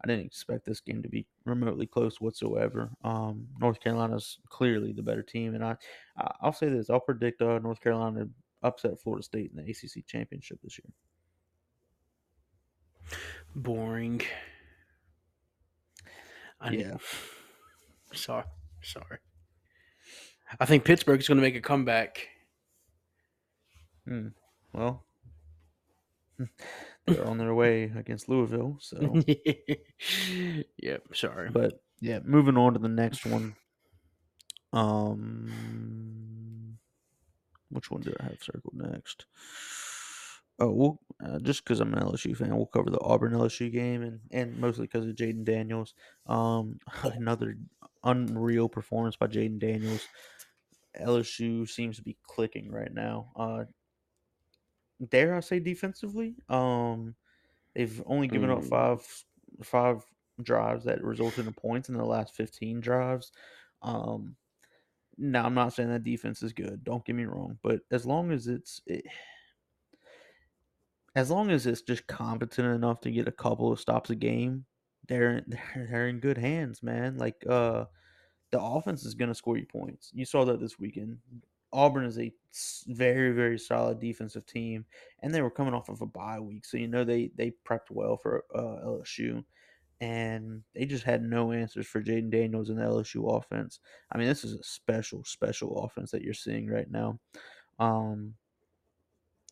[0.04, 2.90] I didn't expect this game to be remotely close whatsoever.
[3.04, 5.78] Um, North Carolina's clearly the better team, and I,
[6.42, 8.28] I'll say this: I'll predict uh, North Carolina
[8.64, 10.92] upset Florida State in the ACC championship this year.
[13.56, 14.22] Boring.
[16.60, 16.98] I need- Yeah.
[18.16, 18.46] Sorry.
[18.82, 19.18] Sorry.
[20.60, 22.28] I think Pittsburgh is going to make a comeback.
[24.08, 24.28] Hmm.
[24.74, 25.04] Well,
[27.08, 28.78] they're on their way against Louisville.
[28.80, 29.22] So,
[30.78, 31.04] yep.
[31.14, 31.50] Sorry.
[31.50, 33.56] but yeah, moving on to the next one.
[34.74, 35.50] Um,
[37.70, 39.26] which one do I have circled next?
[40.58, 44.02] Oh, we'll, uh, just because I'm an LSU fan, we'll cover the Auburn LSU game,
[44.04, 45.94] and and mostly because of Jayden Daniels.
[46.26, 47.58] Um, another
[48.04, 50.08] unreal performance by Jayden Daniels.
[50.96, 53.32] LSU seems to be clicking right now.
[53.36, 53.66] Uh,
[55.10, 56.36] dare I say defensively?
[56.50, 57.16] Um,
[57.76, 58.70] they've only given up Mm.
[58.70, 59.26] five
[59.64, 60.06] five
[60.44, 63.32] drives that resulted in points in the last fifteen drives.
[63.82, 64.38] Um,
[65.18, 66.84] now I'm not saying that defense is good.
[66.84, 69.06] Don't get me wrong, but as long as it's it,
[71.16, 74.66] as long as it's just competent enough to get a couple of stops a game,
[75.08, 77.18] they're they're, they're in good hands, man.
[77.18, 77.86] Like uh,
[78.52, 80.12] the offense is going to score you points.
[80.14, 81.18] You saw that this weekend.
[81.74, 82.32] Auburn is a
[82.88, 84.86] very very solid defensive team,
[85.22, 87.92] and they were coming off of a bye week, so you know they they prepped
[87.92, 89.44] well for uh, LSU,
[90.00, 93.80] and they just had no answers for Jayden Daniels and the LSU offense.
[94.12, 97.20] I mean, this is a special special offense that you're seeing right now.
[97.78, 98.36] Um,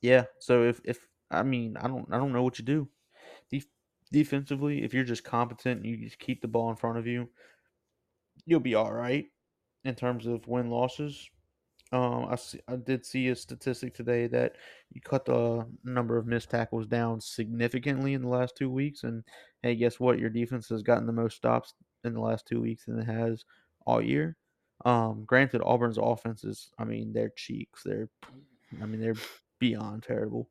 [0.02, 0.24] yeah.
[0.40, 1.00] So if if
[1.34, 2.88] I mean I don't I don't know what you do.
[3.50, 3.68] Def-
[4.12, 7.30] defensively, if you're just competent and you just keep the ball in front of you,
[8.46, 9.26] you'll be all right
[9.84, 11.30] in terms of win losses.
[11.92, 14.56] Um, I see, I did see a statistic today that
[14.92, 19.24] you cut the number of missed tackles down significantly in the last two weeks, and
[19.62, 20.18] hey, guess what?
[20.18, 23.46] Your defense has gotten the most stops in the last two weeks than it has
[23.86, 24.38] all year.
[24.86, 27.84] Um, granted, Auburn's offense is, I mean, they're cheeks.
[27.86, 28.10] They're,
[28.82, 29.16] I mean, they're
[29.64, 30.50] beyond terrible.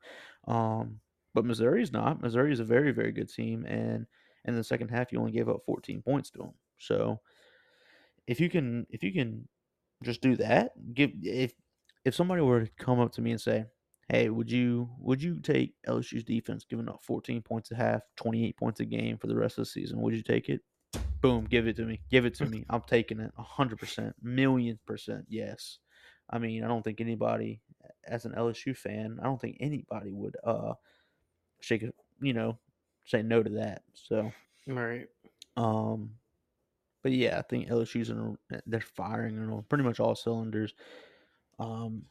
[0.49, 1.01] Um,
[1.35, 2.23] but Missouri's not.
[2.23, 4.07] Missouri is a very, very good team, and
[4.47, 6.55] in the second half, you only gave up 14 points to them.
[6.79, 7.21] So
[8.27, 9.47] if you can, if you can
[10.03, 11.53] just do that, give if
[12.07, 13.67] if somebody were to come up to me and say,
[14.09, 18.57] "Hey, would you would you take LSU's defense giving up 14 points a half, 28
[18.57, 20.01] points a game for the rest of the season?
[20.01, 20.63] Would you take it?"
[21.21, 22.01] Boom, give it to me.
[22.11, 22.65] Give it to me.
[22.69, 25.27] I'm taking it 100%, million percent.
[25.29, 25.79] Yes.
[26.31, 27.61] I mean, I don't think anybody
[28.07, 30.75] as an LSU fan, I don't think anybody would uh
[31.61, 31.85] shake
[32.21, 32.59] you know,
[33.05, 33.83] say no to that.
[33.95, 34.33] So,
[34.67, 35.09] right.
[35.57, 36.11] um
[37.03, 40.73] but yeah, I think LSU's in a, they're firing on pretty much all cylinders.
[41.59, 42.03] Um,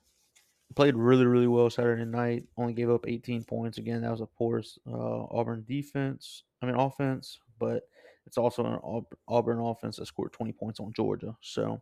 [0.76, 2.44] played really, really well Saturday night.
[2.58, 3.78] Only gave up 18 points.
[3.78, 6.44] Again, that was a porous uh, Auburn defense.
[6.62, 7.84] I mean offense, but
[8.26, 11.36] it's also an Auburn offense that scored 20 points on Georgia.
[11.42, 11.82] So,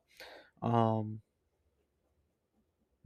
[0.61, 1.19] um,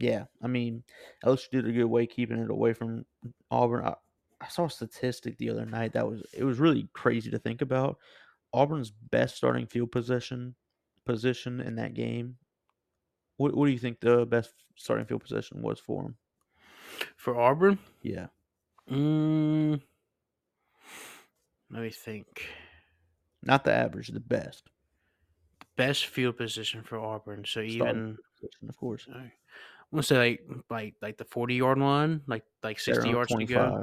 [0.03, 0.83] yeah, I mean
[1.23, 3.05] LSU did a good way keeping it away from
[3.49, 3.85] Auburn.
[3.85, 3.95] I,
[4.41, 7.61] I saw a statistic the other night that was it was really crazy to think
[7.61, 7.97] about.
[8.53, 10.55] Auburn's best starting field possession
[11.05, 12.37] position in that game.
[13.37, 16.17] What what do you think the best starting field position was for him?
[17.15, 18.27] For Auburn, Yeah,
[18.89, 19.81] mm,
[21.69, 22.47] let me think.
[23.43, 24.69] not the average, the best
[25.75, 27.45] Best field position for Auburn.
[27.45, 29.07] So starting even position, of course.
[29.93, 33.35] Want to say like like like the forty yard line, like like sixty on yards
[33.35, 33.77] to go.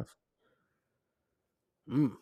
[1.88, 2.16] Mm,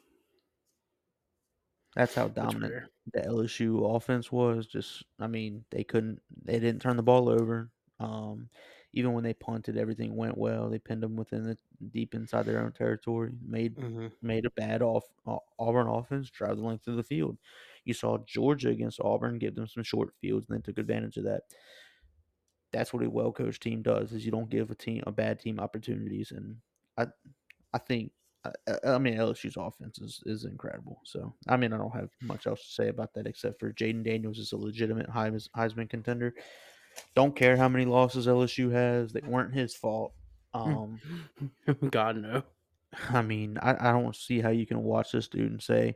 [1.94, 2.88] That's how dominant rare.
[3.12, 4.66] the LSU offense was.
[4.66, 7.70] Just, I mean, they couldn't, they didn't turn the ball over.
[7.98, 8.50] Um,
[8.92, 10.70] even when they punted, everything went well.
[10.70, 11.58] They pinned them within the
[11.90, 13.32] deep inside their own territory.
[13.42, 17.38] Made hmm made a bad off Au- Auburn offense drive the length of the field.
[17.84, 21.24] You saw Georgia against Auburn give them some short fields, and they took advantage of
[21.24, 21.42] that.
[22.72, 25.40] That's what a well coached team does is you don't give a team a bad
[25.40, 26.56] team opportunities and
[26.96, 27.06] I
[27.72, 28.12] I think
[28.44, 28.50] I,
[28.84, 31.00] I mean LSU's offense is, is incredible.
[31.04, 34.04] So I mean I don't have much else to say about that except for Jayden
[34.04, 36.34] Daniels is a legitimate Heisman contender.
[37.14, 40.12] Don't care how many losses LSU has; they weren't his fault.
[40.54, 41.00] Um,
[41.90, 42.42] God no.
[43.10, 45.94] I mean, I, I don't see how you can watch this dude and say,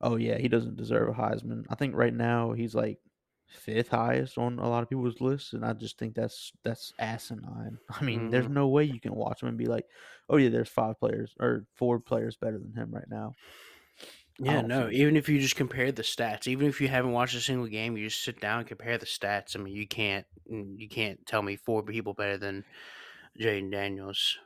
[0.00, 2.98] "Oh yeah, he doesn't deserve a Heisman." I think right now he's like
[3.48, 7.78] fifth highest on a lot of people's lists, and I just think that's that's asinine.
[7.90, 8.30] I mean, mm-hmm.
[8.30, 9.86] there's no way you can watch him and be like,
[10.28, 13.34] "Oh yeah, there's five players or four players better than him right now."
[14.38, 14.90] Yeah, no.
[14.90, 17.96] Even if you just compare the stats, even if you haven't watched a single game,
[17.96, 19.56] you just sit down and compare the stats.
[19.56, 22.64] I mean, you can't mm, you can't tell me four people better than
[23.40, 24.38] Jayden Daniels.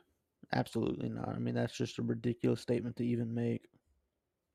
[0.53, 1.29] Absolutely not.
[1.29, 3.67] I mean, that's just a ridiculous statement to even make.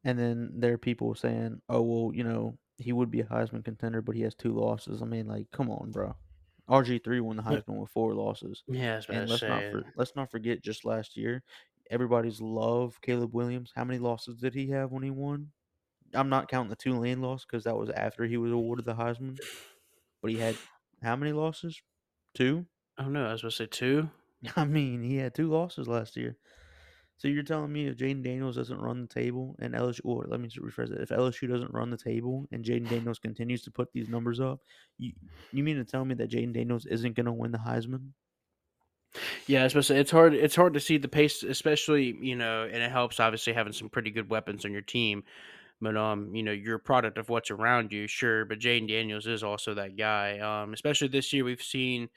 [0.05, 3.65] And then there are people saying, "Oh well, you know, he would be a Heisman
[3.65, 6.15] contender, but he has two losses." I mean, like, come on, bro.
[6.69, 7.51] RG three won the hmm.
[7.51, 7.81] Heisman yeah.
[7.81, 8.63] with four losses.
[8.67, 11.43] Yeah, and let's not for, let's not forget just last year,
[11.91, 13.73] everybody's love Caleb Williams.
[13.75, 15.51] How many losses did he have when he won?
[16.15, 19.39] I'm not counting the Tulane loss because that was after he was awarded the Heisman.
[20.23, 20.57] But he had
[21.03, 21.81] how many losses?
[22.35, 22.67] Two.
[22.99, 24.11] Oh no, I was supposed to say two.
[24.57, 26.37] I mean, he had two losses last year.
[27.19, 30.41] So you're telling me if Jayden Daniels doesn't run the table and LSU, or let
[30.41, 33.93] me rephrase it, if LSU doesn't run the table and Jayden Daniels continues to put
[33.93, 34.61] these numbers up,
[34.99, 35.13] you
[35.53, 38.13] you mean to tell me that Jayden Daniels isn't going to win the Heisman?
[39.47, 40.35] Yeah, especially it's hard.
[40.35, 43.89] It's hard to see the pace, especially you know, and it helps obviously having some
[43.89, 45.25] pretty good weapons on your team.
[45.81, 48.45] But um, you know, you're a product of what's around you, sure.
[48.45, 50.39] But Jayden Daniels is also that guy.
[50.41, 52.09] Um, especially this year, we've seen.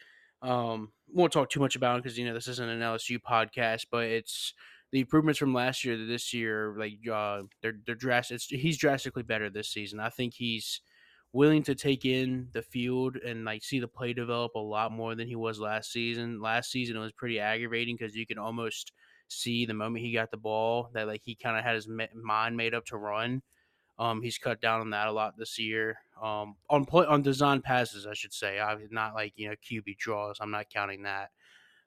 [0.42, 4.06] Um, won't talk too much about because you know this isn't an LSU podcast, but
[4.06, 4.54] it's
[4.92, 6.76] the improvements from last year to this year.
[6.78, 8.42] Like uh, they're they're drastic.
[8.42, 10.00] He's drastically better this season.
[10.00, 10.82] I think he's
[11.32, 15.14] willing to take in the field and like see the play develop a lot more
[15.14, 16.42] than he was last season.
[16.42, 18.92] Last season it was pretty aggravating because you can almost
[19.28, 22.58] see the moment he got the ball that like he kind of had his mind
[22.58, 23.42] made up to run.
[24.00, 25.98] Um, he's cut down on that a lot this year.
[26.22, 28.60] Um, on play on design passes, I should say.
[28.60, 30.38] I'm not like you know QB draws.
[30.40, 31.30] I'm not counting that.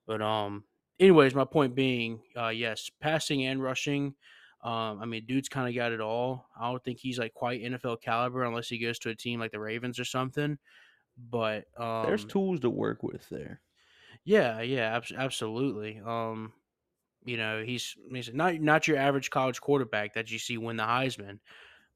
[0.07, 0.65] But um,
[0.99, 4.15] anyways, my point being, uh, yes, passing and rushing.
[4.63, 6.47] Um, I mean, dude's kind of got it all.
[6.59, 9.51] I don't think he's like quite NFL caliber unless he goes to a team like
[9.51, 10.59] the Ravens or something.
[11.19, 13.61] But um, there's tools to work with there.
[14.25, 16.01] Yeah, yeah, ab- absolutely.
[16.01, 16.53] Um,
[17.25, 20.85] you know, he's he's not not your average college quarterback that you see win the
[20.85, 21.41] Heisman,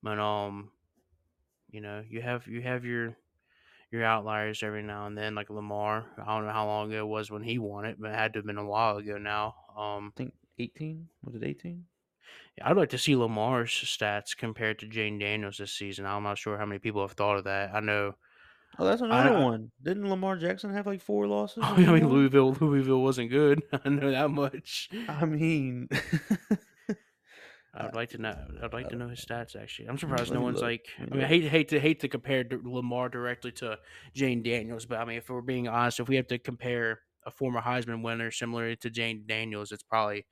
[0.02, 0.72] but um,
[1.70, 3.16] you know, you have you have your
[3.90, 6.06] your outliers every now and then, like Lamar.
[6.18, 8.32] I don't know how long ago it was when he won it, but it had
[8.32, 9.54] to have been a while ago now.
[9.76, 11.84] Um, I think 18 was it 18?
[12.62, 16.06] I'd like to see Lamar's stats compared to Jayden Daniels this season.
[16.06, 17.74] I'm not sure how many people have thought of that.
[17.74, 18.14] I know.
[18.78, 19.70] Oh, that's another I, one.
[19.82, 21.62] Didn't Lamar Jackson have like four losses?
[21.66, 23.62] I mean, Louisville, Louisville wasn't good.
[23.84, 24.88] I know that much.
[25.08, 25.88] I mean,
[27.76, 28.36] I'd like to know.
[28.62, 29.54] I'd like to know his stats.
[29.60, 30.64] Actually, I'm surprised no one's look.
[30.64, 30.86] like.
[30.98, 33.78] I mean, I hate hate to hate to compare Lamar directly to
[34.14, 37.30] Jayden Daniels, but I mean, if we're being honest, if we have to compare a
[37.30, 40.26] former Heisman winner similar to Jayden Daniels, it's probably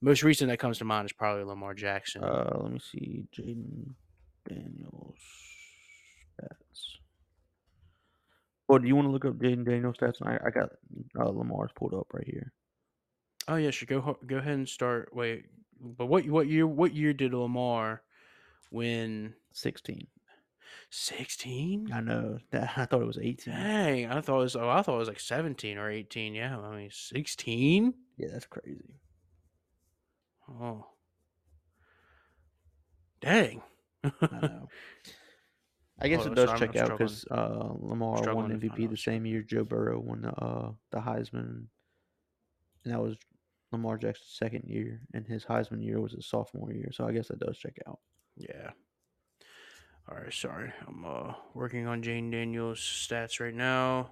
[0.00, 2.22] most recent that comes to mind is probably Lamar Jackson.
[2.22, 3.94] Uh, let me see, Jayden
[4.48, 5.18] Daniels
[6.40, 6.98] stats.
[8.68, 10.22] Well, do you want to look up Jayden Daniels stats?
[10.22, 10.70] I, I got
[11.18, 12.52] uh, Lamar's pulled up right here.
[13.48, 13.86] Oh yeah, sure.
[13.86, 15.10] Go go ahead and start.
[15.12, 15.44] Wait,
[15.80, 18.02] but what what year what year did Lamar
[18.70, 19.34] win?
[19.52, 20.06] Sixteen.
[20.90, 21.90] Sixteen?
[21.92, 22.38] I know.
[22.50, 23.54] That I thought it was eighteen.
[23.54, 24.56] Dang, I thought it was.
[24.56, 26.34] Oh, I thought it was like seventeen or eighteen.
[26.34, 27.94] Yeah, I mean sixteen.
[28.16, 29.00] Yeah, that's crazy.
[30.48, 30.86] Oh.
[33.20, 33.62] Dang.
[34.04, 34.10] I
[34.42, 34.68] know.
[35.98, 39.24] I guess oh, it does check I'm out because uh, Lamar won MVP the same
[39.24, 41.64] year Joe Burrow won the uh, the Heisman,
[42.84, 43.16] and that was
[43.72, 46.90] Lamar Jackson's second year, and his Heisman year was his sophomore year.
[46.92, 47.98] So I guess that does check out.
[48.36, 48.70] Yeah.
[50.08, 50.72] All right, sorry.
[50.86, 54.10] I'm uh, working on Jayden Daniels' stats right now.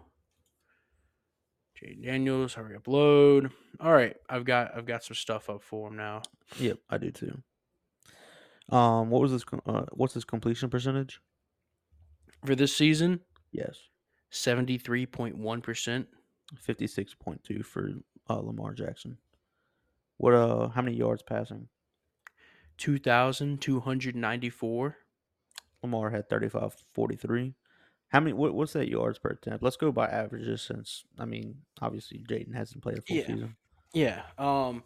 [1.81, 3.51] Jayden Daniels, hurry up, load.
[3.81, 6.23] All right, I've got I've got some stuff up for him now.
[6.59, 7.43] Yep, I do too.
[8.71, 9.45] Um, what was this?
[9.67, 11.21] Uh, what's his completion percentage
[12.45, 13.21] for this season?
[13.53, 13.79] Yes,
[14.31, 16.09] seventy three point one percent.
[16.59, 17.91] Fifty six point two for
[18.29, 19.17] uh, Lamar Jackson.
[20.17, 20.35] What?
[20.35, 21.69] Uh, how many yards passing?
[22.77, 24.97] Two thousand two hundred ninety four.
[25.83, 27.55] Lamar had thirty five forty three.
[28.09, 28.33] How many?
[28.33, 29.63] What, what's that yards per attempt?
[29.63, 33.27] Let's go by averages, since I mean, obviously Jayden hasn't played a full yeah.
[33.27, 33.57] season.
[33.93, 34.23] Yeah.
[34.39, 34.85] Um,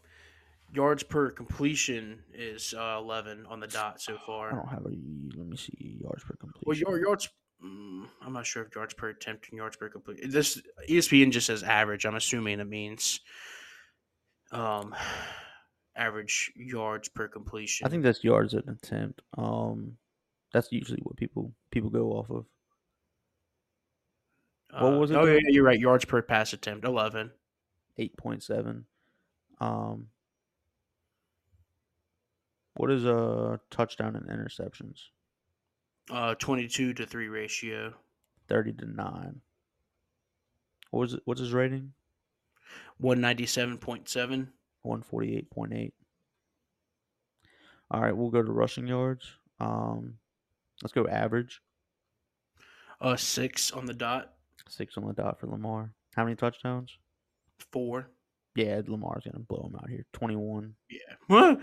[0.73, 4.53] yards per completion is uh, eleven on the dot so far.
[4.53, 4.91] I don't have a.
[5.37, 6.63] Let me see yards per completion.
[6.65, 7.29] Well, your yards.
[7.65, 10.31] Mm, I'm not sure if yards per attempt and yards per complete.
[10.31, 12.07] This ESPN just says average.
[12.07, 13.21] I'm assuming it means
[14.53, 14.95] um
[15.97, 17.87] average yards per completion.
[17.87, 19.21] I think that's yards at an attempt.
[19.37, 19.97] Um,
[20.53, 22.47] that's usually what people people go off of.
[24.81, 25.79] what was it Oh yeah, you're right.
[25.79, 27.31] Yards per pass attempt, eleven.
[27.99, 28.85] Eight point seven.
[29.61, 30.07] Um,
[32.75, 35.07] what is a touchdown and interceptions?
[36.11, 37.93] Uh, twenty-two to three ratio.
[38.49, 39.41] Thirty to nine.
[40.91, 41.23] What was it?
[41.25, 41.93] What's his rating?
[42.99, 44.53] One ninety-seven point seven.
[44.83, 45.95] One forty eight point eight.
[47.91, 49.25] All right, we'll go to rushing yards.
[49.61, 50.15] Um,
[50.83, 51.61] let's go average.
[53.01, 54.33] Uh, six on the dot.
[54.69, 55.93] Six on the dot for Lamar.
[56.15, 56.91] How many touchdowns?
[57.73, 58.11] Four.
[58.57, 60.05] Yeah, Lamar's gonna blow him out here.
[60.13, 60.75] Twenty one.
[60.91, 61.55] Yeah.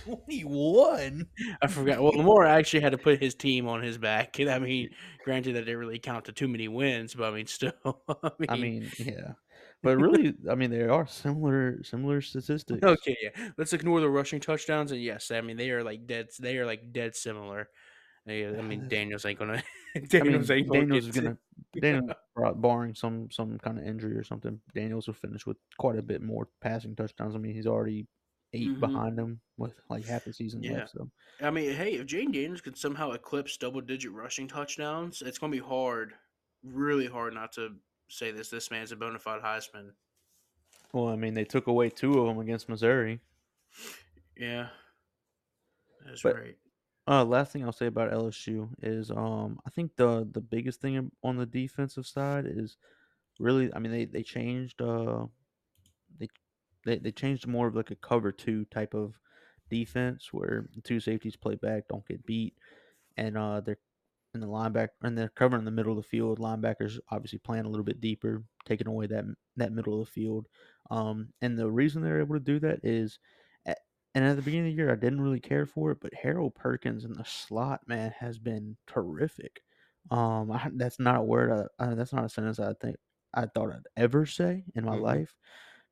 [0.05, 1.27] 21.
[1.61, 2.01] I forgot.
[2.01, 4.39] Well, Lamar actually had to put his team on his back.
[4.39, 4.89] I mean,
[5.23, 7.73] granted that didn't really count to too many wins, but I mean, still.
[8.23, 9.33] I mean, I mean, yeah.
[9.83, 12.83] But really, I mean, there are similar similar statistics.
[12.83, 13.49] okay, yeah.
[13.57, 16.29] Let's ignore the rushing touchdowns, and yes, I mean they are like dead.
[16.39, 17.69] They are like dead similar.
[18.27, 19.61] Yeah, I mean, Daniels ain't gonna.
[19.95, 20.79] I mean, Daniels ain't gonna.
[20.79, 21.37] Daniels is gonna
[21.79, 25.99] Daniel, bar- barring some some kind of injury or something, Daniels will finish with quite
[25.99, 27.35] a bit more passing touchdowns.
[27.35, 28.07] I mean, he's already
[28.55, 28.79] 8 Mhm.
[28.79, 30.73] behind him with like half the season Yeah.
[30.79, 30.91] left.
[30.91, 31.09] So
[31.41, 35.59] I mean, hey, if Jayden Daniels could somehow eclipse double-digit rushing touchdowns, it's gonna be
[35.59, 36.13] hard,
[36.63, 37.75] really hard, not to
[38.09, 38.49] say this.
[38.49, 39.93] This man's a bona fide Heisman.
[40.93, 43.19] well, I mean, they took away two of them against Missouri.
[44.37, 44.69] Yeah,
[46.05, 46.57] that's But- right.
[47.07, 51.11] Uh, last thing I'll say about LSU is, um, I think the the biggest thing
[51.21, 52.77] on the defensive side is
[53.39, 55.27] really, I mean, they they changed, uh,
[56.85, 59.19] they they changed more of like a cover two type of
[59.69, 62.57] defense where two safeties play back, don't get beat,
[63.17, 63.77] and uh, they're
[64.33, 66.39] in the linebacker and they're covering the middle of the field.
[66.39, 70.47] Linebackers obviously playing a little bit deeper, taking away that that middle of the field.
[70.91, 73.19] Um, and the reason they're able to do that is,
[73.65, 73.79] at,
[74.13, 76.55] and at the beginning of the year, I didn't really care for it, but Harold
[76.55, 79.61] Perkins in the slot man has been terrific.
[80.11, 81.69] Um, I, that's not a word.
[81.79, 82.97] I, I, that's not a sentence I think
[83.33, 84.95] I thought I'd ever say in my Mhm.
[84.95, 85.35] life.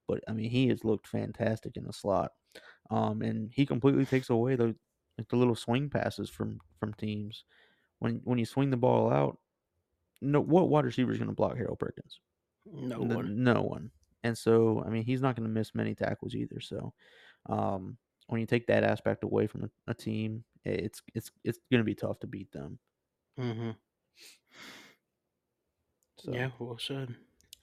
[0.08, 2.32] But I mean, he has looked fantastic in the slot.
[2.90, 4.76] Um, and he completely takes away the
[5.18, 7.46] like the little swing passes from from teams.
[8.00, 9.40] When when you swing the ball out,
[10.22, 12.20] no, what wide receiver is going to block Harold Perkins?
[12.66, 13.44] No N- one.
[13.44, 13.92] No one.
[14.24, 16.62] And so, I mean, he's not going to miss many tackles either.
[16.62, 16.94] So,
[17.48, 21.82] um, when you take that aspect away from a, a team, it's it's it's going
[21.82, 22.80] to be tough to beat them.
[23.38, 23.72] Mm-hmm.
[26.20, 27.16] So, Yeah, well said.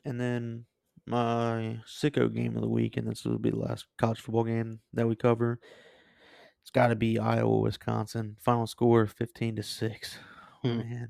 [0.05, 0.67] And then
[1.07, 4.81] my sicko game of the week, and this will be the last college football game
[4.93, 5.59] that we cover.
[6.63, 8.37] It's got to be Iowa, Wisconsin.
[8.41, 10.19] Final score fifteen to six.
[10.63, 10.79] Oh, Hmm.
[10.79, 11.09] man,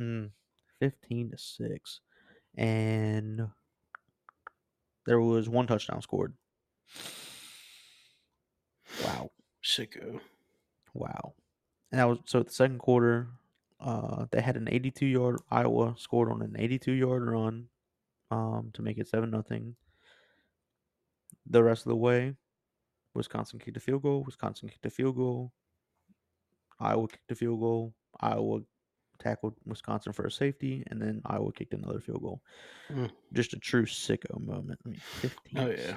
[0.00, 0.30] mm,
[0.78, 2.00] fifteen to six,
[2.56, 3.48] and
[5.04, 6.34] there was one touchdown scored.
[9.04, 9.30] Wow,
[9.64, 10.20] Sicko.
[10.94, 11.34] wow,
[11.90, 12.42] and that was so.
[12.42, 13.28] The second quarter,
[13.80, 15.38] uh, they had an eighty-two yard.
[15.50, 17.68] Iowa scored on an eighty-two yard run,
[18.30, 19.74] um, to make it seven nothing.
[21.46, 22.34] The rest of the way,
[23.14, 24.22] Wisconsin kicked a field goal.
[24.24, 25.52] Wisconsin kicked a field goal.
[26.80, 27.94] Iowa kicked a field goal.
[28.20, 28.60] Iowa
[29.18, 32.42] tackled Wisconsin for a safety, and then Iowa kicked another field goal.
[32.90, 33.10] Mm.
[33.32, 34.78] Just a true sicko moment.
[34.84, 35.58] I mean, fifteen.
[35.58, 35.96] Oh, yeah.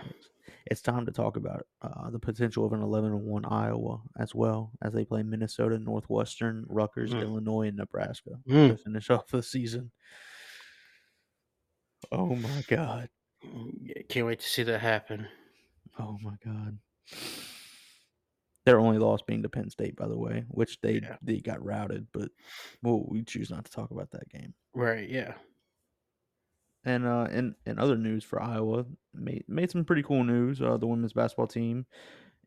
[0.67, 4.33] It's time to talk about uh, the potential of an eleven and one Iowa as
[4.33, 7.21] well as they play Minnesota, Northwestern, Rutgers, Mm.
[7.21, 8.69] Illinois, and Nebraska Mm.
[8.69, 9.91] to finish off the season.
[12.11, 13.09] Oh my god.
[14.09, 15.27] Can't wait to see that happen.
[15.99, 16.77] Oh my god.
[18.65, 21.17] Their only loss being to Penn State, by the way, which they Yeah.
[21.21, 22.29] they got routed, but
[22.83, 24.53] well, we choose not to talk about that game.
[24.75, 25.33] Right, yeah.
[26.85, 30.61] And uh, in in other news for Iowa, made made some pretty cool news.
[30.61, 31.85] Uh, the women's basketball team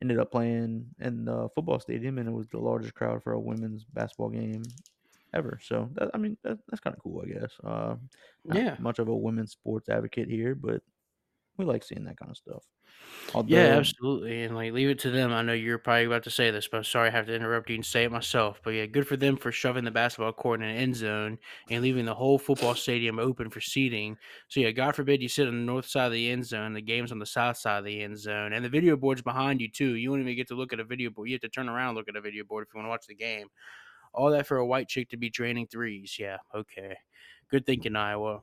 [0.02, 3.40] ended up playing in the football stadium, and it was the largest crowd for a
[3.40, 4.62] women's basketball game
[5.34, 5.58] ever.
[5.62, 7.58] So that, I mean, that, that's kind of cool, I guess.
[7.62, 7.96] Uh,
[8.46, 8.78] not Yeah.
[8.78, 10.82] much of a women's sports advocate here, but
[11.58, 12.64] we like seeing that kind of stuff.
[13.46, 14.42] Yeah, absolutely.
[14.42, 15.30] And like leave it to them.
[15.30, 17.68] I know you're probably about to say this, but I'm sorry I have to interrupt
[17.68, 18.60] you and say it myself.
[18.64, 21.82] But yeah, good for them for shoving the basketball court in an end zone and
[21.82, 24.16] leaving the whole football stadium open for seating.
[24.48, 26.80] So yeah, God forbid you sit on the north side of the end zone, the
[26.80, 29.70] game's on the south side of the end zone, and the video board's behind you
[29.70, 29.94] too.
[29.96, 31.28] You won't even get to look at a video board.
[31.28, 32.90] You have to turn around and look at a video board if you want to
[32.90, 33.48] watch the game.
[34.14, 36.16] All that for a white chick to be draining threes.
[36.18, 36.96] Yeah, okay.
[37.50, 38.42] Good thinking, Iowa.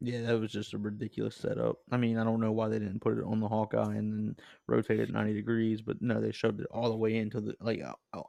[0.00, 1.78] Yeah, that was just a ridiculous setup.
[1.90, 4.36] I mean, I don't know why they didn't put it on the Hawkeye and then
[4.68, 7.80] rotate it 90 degrees, but no, they shoved it all the way into the like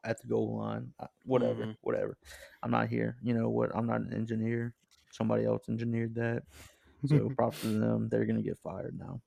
[0.03, 0.91] at the goal line.
[1.25, 1.77] Whatever, Mhm.
[1.82, 2.17] whatever.
[2.63, 3.17] I'm not here.
[3.21, 3.69] You know what?
[3.75, 4.73] I'm not an engineer.
[5.11, 6.43] Somebody else engineered that.
[7.05, 8.09] So props to them.
[8.09, 9.21] They're gonna get fired now.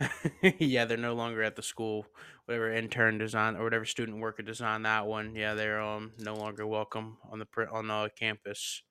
[0.58, 2.06] yeah, they're no longer at the school.
[2.46, 6.66] Whatever intern design or whatever student worker designed that one, yeah, they're um no longer
[6.66, 8.82] welcome on the pr- on the campus.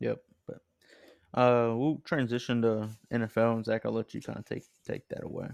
[0.00, 0.18] Yep.
[0.46, 0.60] But
[1.34, 5.24] uh, we'll transition to NFL, and Zack, I'll let you kind of take take that
[5.24, 5.48] away.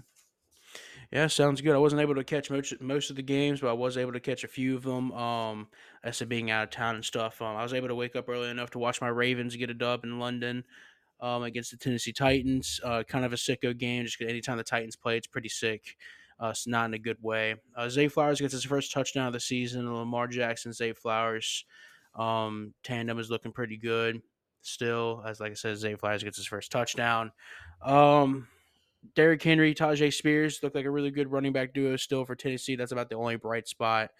[1.11, 1.73] Yeah, sounds good.
[1.73, 4.19] I wasn't able to catch most most of the games, but I was able to
[4.19, 5.11] catch a few of them.
[5.13, 5.67] Um,
[6.03, 7.41] I said being out of town and stuff.
[7.41, 9.73] Um, I was able to wake up early enough to watch my Ravens get a
[9.73, 10.65] dub in London.
[11.21, 14.05] Um, against the Tennessee Titans, uh, kind of a sicko game.
[14.05, 15.97] Just anytime the Titans play, it's pretty sick.
[16.41, 17.55] Uh, it's not in a good way.
[17.75, 19.93] Uh, Zay Flowers gets his first touchdown of the season.
[19.93, 21.65] Lamar Jackson, Zay Flowers
[22.15, 24.21] um, tandem is looking pretty good
[24.61, 25.21] still.
[25.25, 27.31] As like I said, Zay Flowers gets his first touchdown.
[27.81, 28.47] Um,
[29.15, 32.75] Derrick Henry, Tyjae Spears look like a really good running back duo still for Tennessee.
[32.75, 34.11] That's about the only bright spot.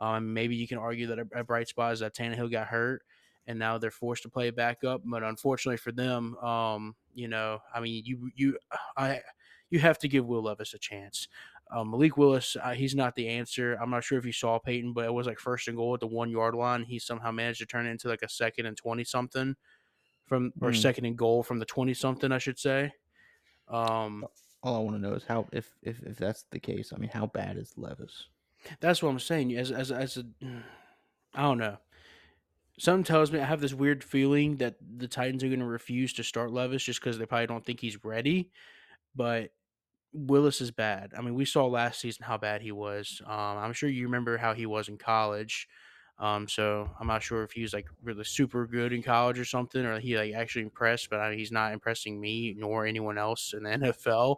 [0.00, 3.02] Um, maybe you can argue that a, a bright spot is that Tannehill got hurt
[3.46, 5.02] and now they're forced to play back up.
[5.04, 8.58] But unfortunately for them, um, you know, I mean, you you
[8.96, 9.20] I
[9.70, 11.28] you have to give Will Levis a chance.
[11.70, 13.74] Um, Malik Willis, uh, he's not the answer.
[13.80, 16.00] I'm not sure if you saw Peyton, but it was like first and goal at
[16.00, 16.84] the one yard line.
[16.84, 19.56] He somehow managed to turn it into like a second and twenty something
[20.26, 20.76] from or Mm.
[20.76, 22.92] second and goal from the twenty something, I should say.
[23.68, 24.26] Um,
[24.62, 26.92] All I want to know is how if if if that's the case.
[26.94, 28.28] I mean, how bad is Levis?
[28.80, 29.56] That's what I'm saying.
[29.56, 30.24] As as as a,
[31.34, 31.78] I don't know.
[32.78, 36.12] Something tells me I have this weird feeling that the Titans are going to refuse
[36.14, 38.50] to start Levis just because they probably don't think he's ready.
[39.14, 39.52] But
[40.12, 41.12] Willis is bad.
[41.16, 43.20] I mean, we saw last season how bad he was.
[43.26, 45.68] Um, I'm sure you remember how he was in college.
[46.18, 49.44] Um, so I'm not sure if he was like really super good in college or
[49.44, 51.10] something, or he like actually impressed.
[51.10, 54.36] But I mean, he's not impressing me nor anyone else in the NFL.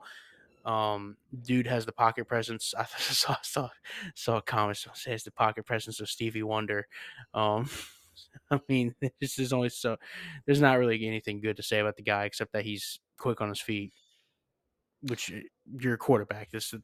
[0.65, 2.75] Um, dude has the pocket presence.
[2.79, 3.69] I saw saw
[4.15, 6.87] saw a comment says the pocket presence of Stevie Wonder.
[7.35, 7.69] Um,
[8.51, 9.97] I mean, this is only so.
[10.47, 13.49] There's not really anything good to say about the guy except that he's quick on
[13.49, 13.93] his feet.
[15.03, 15.41] Which uh,
[15.79, 16.51] you're a quarterback.
[16.51, 16.75] This,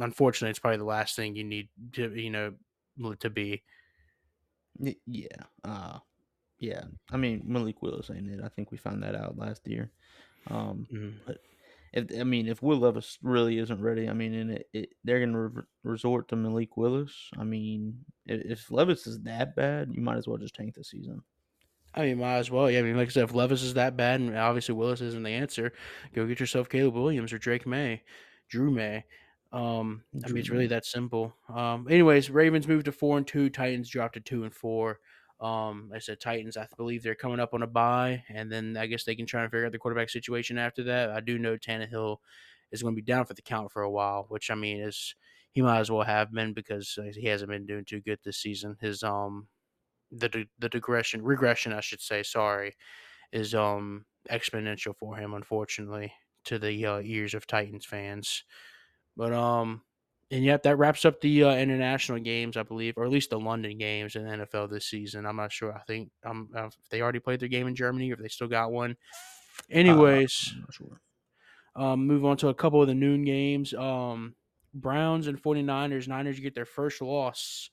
[0.00, 2.52] unfortunately, it's probably the last thing you need to you know
[3.20, 3.62] to be.
[5.06, 5.44] Yeah.
[5.64, 5.98] Uh
[6.58, 6.84] yeah.
[7.10, 8.40] I mean, Malik Willis ain't it.
[8.44, 9.90] I think we found that out last year.
[10.50, 11.14] Um Mhm.
[11.92, 15.18] If I mean, if Will Levis really isn't ready, I mean, and it, it, they're
[15.18, 17.12] going to re- resort to Malik Willis.
[17.38, 21.22] I mean, if, Levis is that bad, you might as well just tank the season.
[21.94, 22.70] I mean, might as well.
[22.70, 25.22] Yeah, I mean, like I said, if Levis is that bad, and obviously Willis isn't
[25.22, 25.74] the answer,
[26.14, 28.02] go get yourself Caleb Williams or Drake Maye,
[28.48, 29.04] Drew May.
[29.52, 31.36] Um, I Drew mean, it's really that simple.
[31.54, 33.50] Um, anyways, Ravens moved to four and two.
[33.50, 34.98] Titans dropped to two and four.
[35.42, 36.56] Um, I said Titans.
[36.56, 39.42] I believe they're coming up on a bye, and then I guess they can try
[39.42, 41.10] and figure out the quarterback situation after that.
[41.10, 42.18] I do know Tannehill
[42.70, 45.14] is going to be down for the count for a while, which I mean is
[45.52, 48.76] he might as well have been because he hasn't been doing too good this season.
[48.80, 49.48] His um
[50.10, 52.76] the the digression regression I should say sorry
[53.32, 56.12] is um exponential for him unfortunately
[56.44, 58.44] to the uh, ears of Titans fans
[59.16, 59.82] but um
[60.32, 63.38] and yep that wraps up the uh, international games I believe or at least the
[63.38, 66.76] London games in the NFL this season I'm not sure I think um uh, if
[66.90, 68.96] they already played their game in Germany or if they still got one
[69.70, 71.00] anyways I'm sure.
[71.76, 73.72] um, move on to a couple of the noon games.
[73.74, 74.34] Um,
[74.74, 76.08] Browns and 49ers.
[76.08, 77.70] Niners get their first loss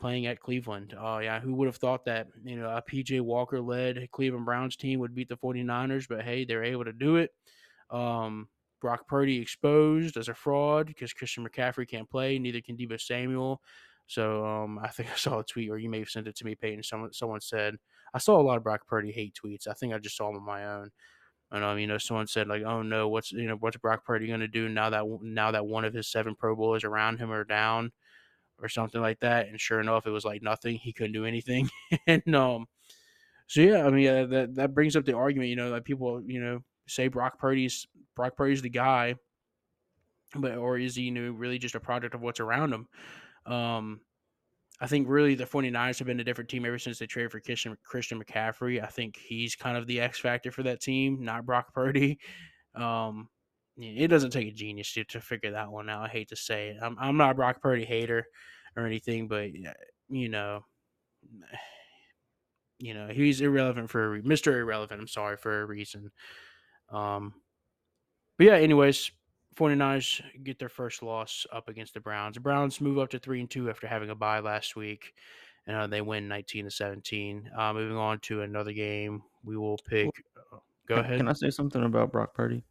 [0.00, 0.94] playing at Cleveland.
[0.98, 1.40] Oh, yeah.
[1.40, 5.14] Who would have thought that, you know, a PJ Walker led Cleveland Browns team would
[5.14, 7.30] beat the 49ers, but hey, they're able to do it.
[7.90, 8.48] Um,
[8.82, 13.62] Brock Purdy exposed as a fraud because Christian McCaffrey can't play, neither can Deebo Samuel.
[14.06, 16.44] So um, I think I saw a tweet, or you may have sent it to
[16.44, 16.82] me, Peyton.
[16.82, 17.76] Someone someone said
[18.12, 19.66] I saw a lot of Brock Purdy hate tweets.
[19.66, 20.90] I think I just saw them on my own.
[21.50, 24.26] And um, you know, someone said like, "Oh no, what's you know what's Brock Purdy
[24.26, 27.30] going to do now that now that one of his seven Pro Bowlers around him
[27.30, 27.92] are down,
[28.58, 30.76] or something like that?" And sure enough, it was like nothing.
[30.76, 31.68] He couldn't do anything.
[32.06, 32.66] and um,
[33.46, 35.50] so yeah, I mean uh, that that brings up the argument.
[35.50, 39.14] You know, that people you know say Brock Purdy's Brock Purdy's the guy,
[40.36, 42.88] but or is he you know really just a product of what's around him?
[43.46, 44.00] Um,
[44.80, 47.40] I think really the 49ers have been a different team ever since they traded for
[47.40, 48.82] Christian, Christian McCaffrey.
[48.82, 52.18] I think he's kind of the X factor for that team, not Brock Purdy.
[52.74, 53.28] Um,
[53.76, 56.04] it doesn't take a genius to, to figure that one out.
[56.04, 56.78] I hate to say it.
[56.82, 58.26] I'm, I'm not a Brock Purdy hater
[58.76, 59.50] or anything, but
[60.08, 60.64] you know,
[62.78, 64.52] you know, he's irrelevant for a re- Mr.
[64.52, 65.00] Irrelevant.
[65.00, 66.10] I'm sorry for a reason.
[66.90, 67.34] Um,
[68.36, 69.10] but yeah, anyways,
[69.56, 72.34] 49ers get their first loss up against the Browns.
[72.34, 75.14] The Browns move up to 3 and 2 after having a bye last week.
[75.66, 77.50] And uh, they win 19 to 17.
[77.56, 80.10] Uh, moving on to another game, we will pick.
[80.36, 80.56] Uh,
[80.86, 81.18] go Can- ahead.
[81.18, 82.64] Can I say something about Brock Purdy?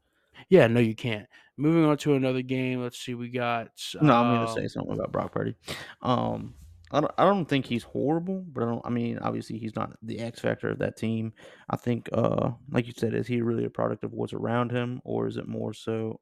[0.49, 1.28] Yeah, no, you can't.
[1.57, 2.82] Moving on to another game.
[2.82, 3.14] Let's see.
[3.14, 3.70] We got.
[4.01, 5.55] No, I'm going uh, to say something about Brock Purdy.
[6.01, 6.55] Um,
[6.94, 8.86] I don't, I don't think he's horrible, but I don't.
[8.86, 11.34] I mean, obviously, he's not the X factor of that team.
[11.70, 15.02] I think, uh, like you said, is he really a product of what's around him,
[15.06, 16.20] or is it more so?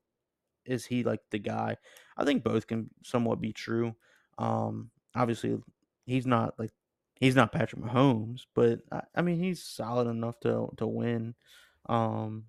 [0.65, 1.77] Is he like the guy?
[2.17, 3.95] I think both can somewhat be true.
[4.37, 5.57] Um, obviously,
[6.05, 6.71] he's not like
[7.19, 11.33] he's not Patrick Mahomes, but I, I mean, he's solid enough to to win.
[11.87, 12.45] Um,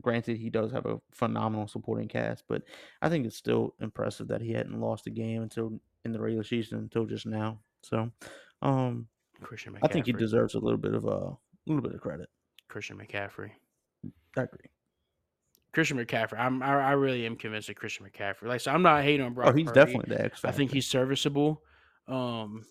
[0.00, 2.62] granted, he does have a phenomenal supporting cast, but
[3.02, 6.44] I think it's still impressive that he hadn't lost a game until in the regular
[6.44, 7.60] season until just now.
[7.82, 8.10] So,
[8.62, 9.06] um,
[9.40, 9.78] Christian McCaffrey.
[9.82, 11.36] I think he deserves a little bit of a
[11.66, 12.28] little bit of credit.
[12.68, 13.50] Christian McCaffrey.
[14.36, 14.66] I agree.
[15.72, 16.38] Christian McCaffrey.
[16.38, 16.62] I'm.
[16.62, 18.44] I, I really am convinced that Christian McCaffrey.
[18.48, 19.48] Like, so I'm not hating on Brock.
[19.48, 19.74] Oh, he's Purdy.
[19.80, 21.62] definitely the X I think he's serviceable.
[22.08, 22.64] Um,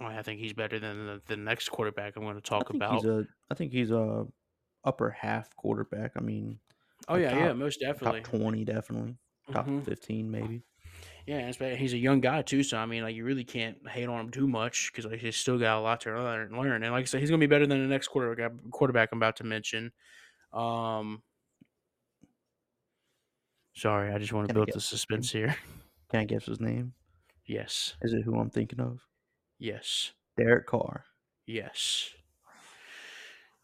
[0.00, 2.94] I think he's better than the, the next quarterback I'm going to talk think about.
[2.96, 3.24] he's a.
[3.50, 4.26] I think he's a
[4.84, 6.12] upper half quarterback.
[6.16, 6.58] I mean,
[7.08, 8.20] oh yeah, yeah, most definitely.
[8.20, 9.16] top twenty, definitely
[9.52, 9.84] top Mhm.
[9.84, 10.62] fifteen, maybe.
[11.30, 14.18] Yeah, he's a young guy too, so I mean, like you really can't hate on
[14.18, 16.50] him too much because like, he's still got a lot to learn.
[16.50, 16.82] learn.
[16.82, 19.18] And like I said, he's going to be better than the next quarterback quarterback I'm
[19.20, 19.92] about to mention.
[20.52, 21.22] Um,
[23.76, 25.54] sorry, I just want to build the suspense here.
[26.10, 26.94] Can I guess his name?
[27.46, 28.98] Yes, Is it who I'm thinking of?
[29.60, 31.04] yes, Derek Carr.
[31.46, 32.10] yes.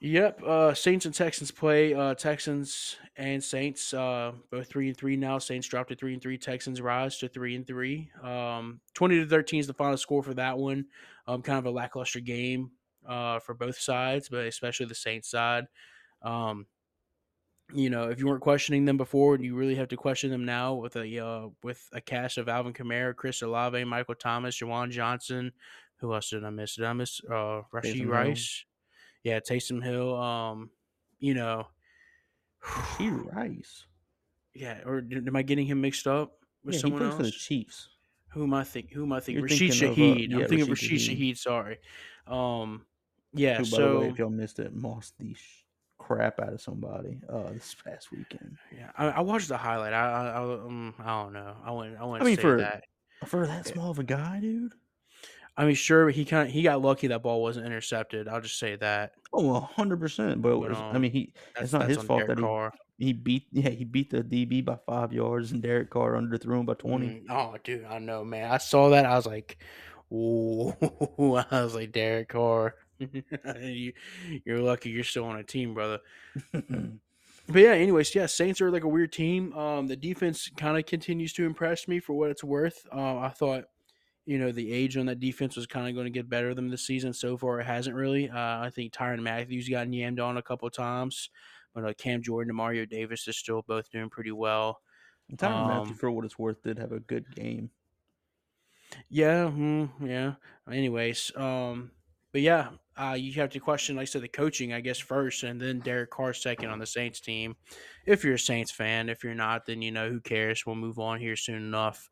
[0.01, 0.43] Yep.
[0.43, 1.95] Uh, Saints and Texans play.
[1.95, 3.95] Uh, Texans and Saints.
[3.95, 5.39] Uh, both three and three now.
[5.39, 6.37] Saints dropped to three and three.
[6.37, 8.11] Texans rise to three and three.
[8.23, 10.87] Um, twenty to thirteen is the final score for that one.
[11.27, 12.71] Um, kind of a lackluster game.
[13.07, 15.67] Uh, for both sides, but especially the Saints side.
[16.23, 16.67] Um,
[17.73, 20.75] you know, if you weren't questioning them before, you really have to question them now
[20.75, 25.53] with a uh, with a cast of Alvin Kamara, Chris Olave, Michael Thomas, Juwan Johnson.
[26.01, 26.75] Who else did I miss?
[26.75, 28.09] Did I miss uh, Rasheed.
[28.09, 28.65] Rice?
[29.27, 30.15] Yeah, Taysom Hill.
[30.15, 30.71] Um,
[31.19, 31.67] you know,
[32.97, 33.85] He Rice.
[34.55, 34.79] yeah.
[34.87, 37.31] Or am I getting him mixed up with Yeah, he someone for the?
[37.33, 37.89] Chiefs.
[38.29, 38.93] Who am I think?
[38.93, 39.41] Who am I thinking?
[39.41, 40.31] You're Rashid thinking of, uh, Shaheed.
[40.31, 41.31] yeah, I'm thinking of Rashid Rashid Shaheed.
[41.33, 41.39] Shaheed.
[41.39, 41.79] Sorry.
[42.29, 42.87] Um,
[43.33, 43.59] yeah.
[43.59, 45.65] Who, so way, if y'all missed it, mossed the sh-
[45.99, 48.57] crap out of somebody uh, this past weekend.
[48.73, 49.93] yeah, I, I watched the highlight.
[49.93, 51.57] I I, I, um, I don't know.
[51.65, 51.99] I wouldn't.
[51.99, 52.85] I wouldn't I mean, say for- that.
[53.27, 54.73] For that small of a guy, dude.
[55.57, 58.29] I mean, sure, he kind of he got lucky that ball wasn't intercepted.
[58.29, 59.13] I'll just say that.
[59.33, 60.43] Oh, hundred percent.
[60.43, 62.73] But was, I mean, he it's not his fault Derek that he, Carr.
[62.99, 66.67] he beat yeah he beat the DB by five yards and Derek Carr underthrew him
[66.67, 67.07] by twenty.
[67.07, 68.51] Mm, oh, dude, I know, man.
[68.51, 69.07] I saw that.
[69.07, 69.57] I was like,
[70.13, 70.75] "Ooh!"
[71.51, 73.93] I was like, Derek Carr, you,
[74.45, 76.01] you're lucky you're still on a team, brother.
[77.49, 79.53] But yeah, anyways, yeah, Saints are like a weird team.
[79.57, 82.85] Um, the defense kind of continues to impress me for what it's worth.
[82.91, 83.67] Um, I thought,
[84.27, 86.69] you know, the age on that defense was kind of going to get better than
[86.69, 87.13] this season.
[87.13, 88.29] So far, it hasn't really.
[88.29, 91.31] Uh, I think Tyrann Mathieu got yammed on a couple of times,
[91.75, 94.81] but uh, Cam Jordan and Mario Davis is still both doing pretty well.
[95.37, 97.71] Tyrann Mathieu, Um, for what it's worth, did have a good game.
[99.09, 100.35] Yeah, mm, yeah.
[100.71, 101.91] Anyways, um,
[102.33, 105.43] but yeah, uh, you have to question, like I said, the coaching, I guess, first,
[105.43, 107.57] and then Derek Carr second on the Saints team.
[108.07, 110.65] If you're a Saints fan, if you're not, then you know who cares.
[110.65, 112.09] We'll move on here soon enough.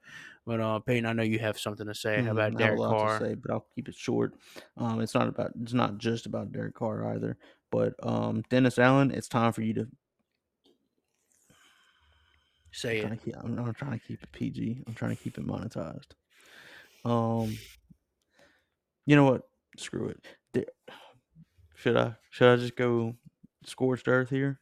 [0.46, 2.58] But uh, Peyton, I know you have something to say Mm, about I have a
[2.58, 3.18] Derek lot Carr.
[3.18, 4.34] to say, but I'll keep it short.
[4.76, 7.38] Um, it's not about it's not just about Derek Carr either.
[7.70, 9.88] But um, Dennis Allen, it's time for you to.
[12.72, 13.24] Say I'm it.
[13.24, 14.82] keep, I'm, I'm trying to keep it PG.
[14.86, 16.12] I'm trying to keep it monetized.
[17.04, 17.56] Um,
[19.06, 19.42] you know what?
[19.78, 20.24] Screw it.
[20.52, 20.64] There-
[21.76, 23.14] should I should I just go
[23.64, 24.60] scorched earth here?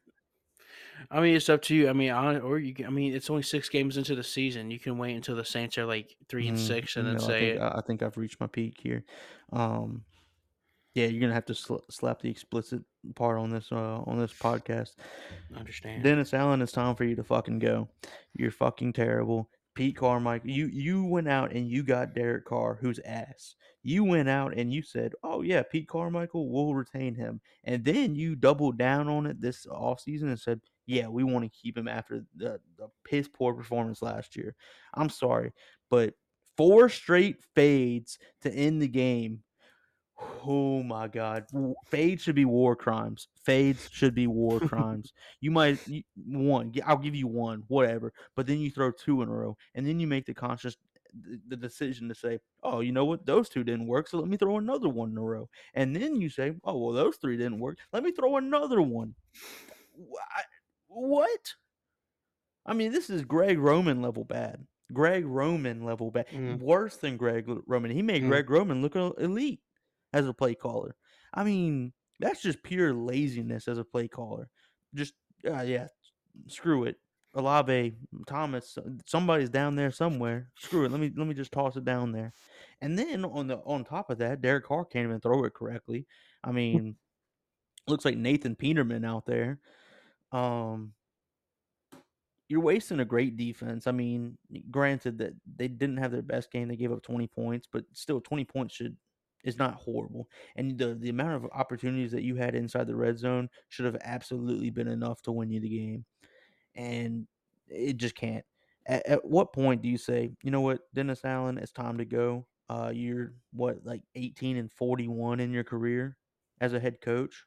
[1.11, 1.89] I mean, it's up to you.
[1.89, 2.75] I mean, I, or you.
[2.75, 4.71] Can, I mean, it's only six games into the season.
[4.71, 7.25] You can wait until the Saints are like three and Mm, six, and then no,
[7.25, 7.63] I say think, it.
[7.63, 9.05] I, I think I've reached my peak here.
[9.53, 10.05] Um,
[10.95, 12.83] yeah, you're gonna have to sl- slap the explicit
[13.15, 14.91] part on this uh, on this podcast.
[15.55, 16.03] I understand.
[16.03, 17.89] Dennis Allen, it's time for you to fucking go.
[18.35, 19.49] You're fucking terrible.
[19.75, 23.55] Pete Carmichael, you you went out and you got Derek Carr, who's ass.
[23.83, 28.15] You went out and you said, "Oh yeah, Pete Carmichael, we'll retain him." And then
[28.15, 31.89] you doubled down on it this offseason and said, "Yeah, we want to keep him
[31.89, 34.55] after the the piss poor performance last year."
[34.95, 35.53] I'm sorry,
[35.91, 36.15] but
[36.57, 39.45] four straight fades to end the game.
[40.45, 41.47] Oh my God,
[41.85, 43.29] fades should be war crimes.
[43.45, 45.13] Fades should be war crimes.
[45.41, 46.73] You might you, one.
[46.85, 48.13] I'll give you one, whatever.
[48.35, 50.77] But then you throw two in a row, and then you make the conscious
[51.15, 53.27] the decision to say, "Oh, you know what?
[53.27, 56.21] Those two didn't work, so let me throw another one in a row." And then
[56.21, 57.79] you say, "Oh, well, those three didn't work.
[57.93, 59.15] Let me throw another one."
[60.37, 60.45] I-
[60.95, 61.55] What?
[62.67, 64.67] I mean, this is Greg Roman level bad.
[64.93, 66.29] Greg Roman level bad.
[66.29, 66.61] Mm.
[66.61, 67.91] Worse than Greg Roman.
[67.91, 68.29] He made Mm.
[68.29, 69.61] Greg Roman look el- elite
[70.13, 70.95] as a play caller.
[71.35, 74.49] I mean, That's just pure laziness as a play caller.
[74.95, 75.15] Just
[75.45, 75.89] uh, yeah,
[76.47, 76.97] screw it.
[77.35, 77.97] Olave,
[78.29, 80.51] Thomas, somebody's down there somewhere.
[80.59, 80.93] Screw it.
[80.93, 82.33] Let me let me just toss it down there.
[82.81, 86.07] And then on the on top of that, Derek Carr can't even throw it correctly.
[86.45, 86.95] I mean,
[87.89, 89.59] looks like Nathan Peterman out there.
[90.33, 90.95] Um,
[92.49, 93.87] you're wasting a great defense.
[93.87, 94.37] I mean,
[94.71, 98.21] granted that they didn't have their best game, they gave up 20 points, but still
[98.21, 98.97] 20 points should
[99.45, 100.29] is not horrible.
[100.57, 103.97] And the the amount of opportunities that you had inside the red zone should have
[104.03, 106.05] absolutely been enough to win you the game.
[106.75, 107.27] And
[107.69, 108.45] it just can't.
[108.87, 112.05] At, at what point do you say, you know what, Dennis Allen, it's time to
[112.05, 112.47] go?
[112.69, 116.17] Uh, you're what like 18 and 41 in your career
[116.61, 117.45] as a head coach.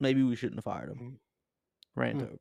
[0.00, 1.18] Maybe we shouldn't have fired him.
[1.96, 2.26] Rant Hmm.
[2.26, 2.38] over.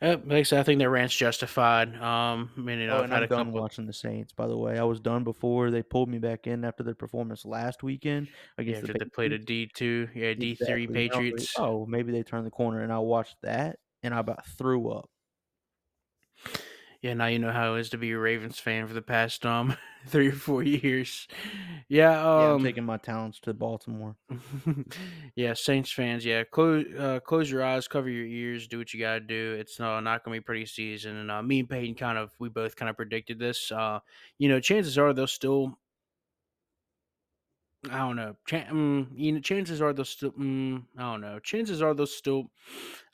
[0.00, 1.96] Uh, like I said, I think their rant's justified.
[1.96, 3.60] Um, I mean, you know, Oh, I've had I'm a done couple.
[3.62, 4.32] watching the Saints.
[4.32, 7.44] By the way, I was done before they pulled me back in after their performance
[7.44, 11.08] last weekend against after the they played a D two, yeah, D three Exactly.
[11.08, 11.54] Like, Patriots.
[11.58, 15.10] oh, maybe they turned the corner, and I watched that, and I about threw up.
[17.02, 19.44] Yeah, now you know how it is to be a Ravens fan for the past
[19.44, 19.76] um
[20.06, 21.26] three or four years.
[21.88, 24.16] Yeah, Yeah, I'm um, taking my talents to Baltimore.
[25.36, 29.00] yeah, Saints fans, yeah, close uh, close your eyes, cover your ears, do what you
[29.00, 29.56] gotta do.
[29.58, 32.32] It's uh, not gonna be a pretty season, and uh, me and Peyton kind of
[32.38, 33.70] we both kind of predicted this.
[33.70, 34.00] Uh,
[34.38, 35.78] you know, chances are they'll still.
[37.90, 38.36] I don't know.
[38.46, 40.30] Chan- mm, you know, chances are they'll still.
[40.32, 41.40] Mm, I don't know.
[41.40, 42.50] Chances are they'll still.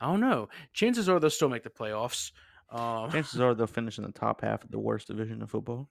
[0.01, 0.49] I don't know.
[0.75, 2.33] Chances are they'll still make the playoffs.
[2.71, 5.89] Um, Chances are they'll finish in the top half of the worst division of football.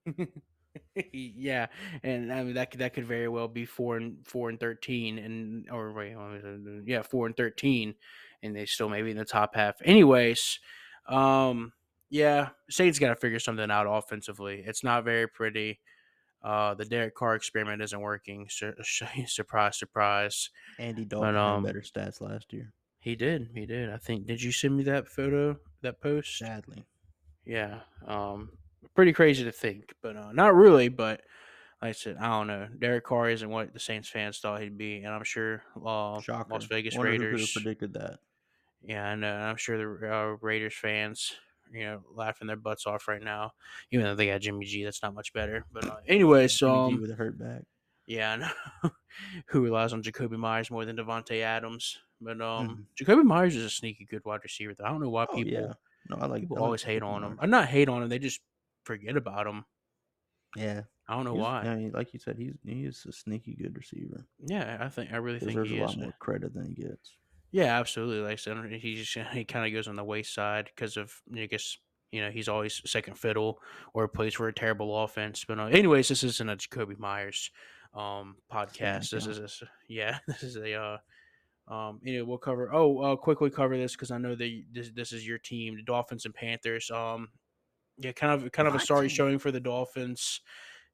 [1.14, 1.68] yeah,
[2.04, 5.18] and I mean that could that could very well be four and four and thirteen,
[5.18, 6.84] and or wait, what was it?
[6.86, 7.96] yeah, four and thirteen,
[8.44, 9.76] and they still maybe in the top half.
[9.84, 10.60] Anyways,
[11.08, 11.74] um,
[12.10, 14.64] yeah, Saints got to figure something out offensively.
[14.66, 15.80] It's not very pretty.
[16.44, 18.48] Uh, the Derek Carr experiment isn't working.
[18.50, 18.76] Sur-
[19.26, 20.50] surprise, surprise.
[20.78, 22.72] Andy Dalton um, had better stats last year.
[23.00, 23.50] He did.
[23.54, 23.90] He did.
[23.90, 24.28] I think.
[24.28, 25.58] Did you send me that photo?
[25.82, 26.38] That post?
[26.38, 26.86] Sadly,
[27.46, 27.80] Yeah.
[28.06, 28.52] Um,
[28.96, 30.90] pretty crazy to think, but uh, not really.
[30.90, 31.22] But
[31.82, 32.68] like I said, I don't know.
[32.80, 36.54] Derek Carr isn't what the Saints fans thought he'd be, and I'm sure uh, shocker.
[36.54, 37.52] Las Vegas Wonder Raiders.
[37.52, 38.20] predicted that.
[38.84, 39.34] Yeah, I know.
[39.34, 41.34] and I'm sure the uh, Raiders fans,
[41.72, 43.52] you know, laughing their butts off right now,
[43.92, 44.84] even though they got Jimmy G.
[44.84, 45.66] That's not much better.
[45.72, 47.64] But uh, anyway, so um, with a hurt back.
[48.08, 48.50] yeah,
[49.48, 51.98] who relies on Jakobi Meyers more than Davante Adams?
[52.20, 53.06] But um, Mhm.
[53.06, 54.74] Jakobi Meyers is a sneaky good wide receiver.
[54.74, 54.86] Though.
[54.86, 55.74] I don't know why Oh people yeah,
[56.10, 56.42] no, I like.
[56.42, 57.38] people I like always hate on him.
[57.42, 58.10] I'm not hate on him.
[58.10, 58.42] They just
[58.86, 59.66] forget about him.
[60.56, 61.92] Yeah, I don't know he's- why.
[61.94, 64.26] Like you said, he's he's a sneaky good receiver.
[64.40, 65.90] Yeah, I think I really think Deserves he a is.
[65.96, 67.18] lot more credit than he gets.
[67.52, 68.22] Yeah, absolutely.
[68.22, 71.46] Like I said, he just he kind of goes on the wayside because of I
[71.46, 71.78] guess
[72.12, 73.60] you know he's always second fiddle
[73.94, 75.46] or plays for a terrible offense.
[75.46, 77.52] But uh, anyways, this isn't a Jakobi Meyers
[77.94, 79.12] um podcast.
[79.12, 80.98] This is a, yeah, this is a uh
[81.68, 84.92] um you know we'll cover oh uh, quickly cover this because I know that this
[84.92, 86.90] this is your team, the Dolphins and Panthers.
[86.92, 87.30] Um
[87.98, 89.16] yeah, kind of kind of a My sorry team.
[89.16, 90.42] showing for the Dolphins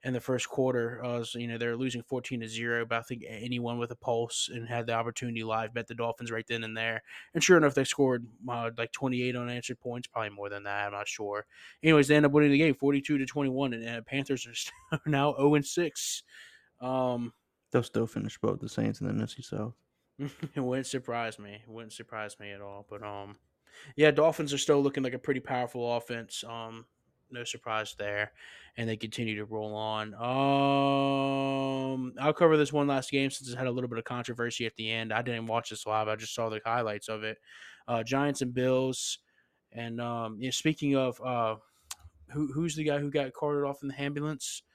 [0.06, 1.04] in the first quarter.
[1.04, 3.96] Uh, so, you know they're losing fourteen to zero, but I think anyone with a
[3.96, 7.02] pulse and had the opportunity live bet the Dolphins right then and there.
[7.34, 10.88] And sure enough, they scored uh, like twenty eight unanswered points, probably more than that.
[10.88, 11.46] I'm not sure.
[11.84, 14.46] Anyways, they end up winning the game forty two to twenty one, and uh, Panthers
[14.48, 14.74] are still
[15.06, 16.24] now zero and six.
[16.82, 17.34] Um,
[17.72, 19.74] They'll still finish both the Saints and the NFC South.
[20.20, 21.60] it wouldn't surprise me.
[21.64, 22.86] It wouldn't surprise me at all.
[22.90, 23.38] But um,
[23.96, 26.44] yeah, Dolphins are still looking like a pretty powerful offense.
[26.48, 26.86] Um,
[27.32, 28.32] no surprise there,
[28.78, 30.14] and they continue to roll on.
[30.14, 34.66] Um, I'll cover this one last game since it had a little bit of controversy
[34.66, 35.12] at the end.
[35.12, 36.08] I didn't watch this live.
[36.08, 37.40] I just saw the highlights of it.
[37.88, 39.20] Uh, Giants and Bills,
[39.72, 41.56] and um, yeah, speaking of uh,
[42.30, 44.64] who who's the guy who got carted off in the ambulance?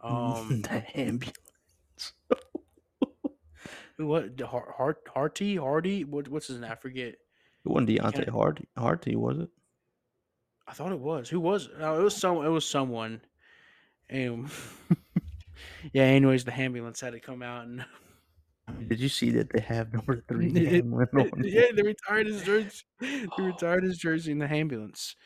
[0.00, 2.12] Um, the ambulance.
[3.98, 4.40] who what?
[4.40, 6.04] Har- Hart Harty Hardy?
[6.04, 6.70] What what's his name?
[6.70, 7.08] I forget.
[7.08, 7.18] It
[7.64, 9.48] wasn't Deontay Hardy, Harty, was it?
[10.66, 11.28] I thought it was.
[11.28, 11.68] Who was?
[11.78, 12.38] No, it was some.
[12.44, 13.20] It was someone.
[14.08, 14.48] And
[15.92, 16.04] yeah.
[16.04, 17.84] Anyways, the ambulance had to come out and
[18.88, 20.46] Did you see that they have number three?
[20.52, 21.76] It- yeah, it?
[21.76, 22.82] they retired his jersey.
[23.00, 25.16] They retired his jersey in the ambulance.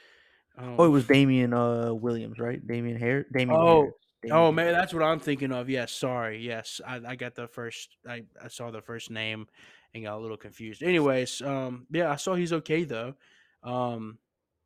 [0.56, 2.64] Um, Oh, it was Damian uh, Williams, right?
[2.66, 3.26] Damien Harris.
[3.32, 3.94] Damien Oh, Harris.
[4.30, 5.68] Oh man, that's what I'm thinking of.
[5.68, 6.38] Yes, sorry.
[6.38, 7.96] Yes, I, I got the first.
[8.08, 9.46] I, I saw the first name
[9.94, 10.82] and got a little confused.
[10.82, 13.14] Anyways, um, yeah, I saw he's okay though.
[13.62, 14.18] Um,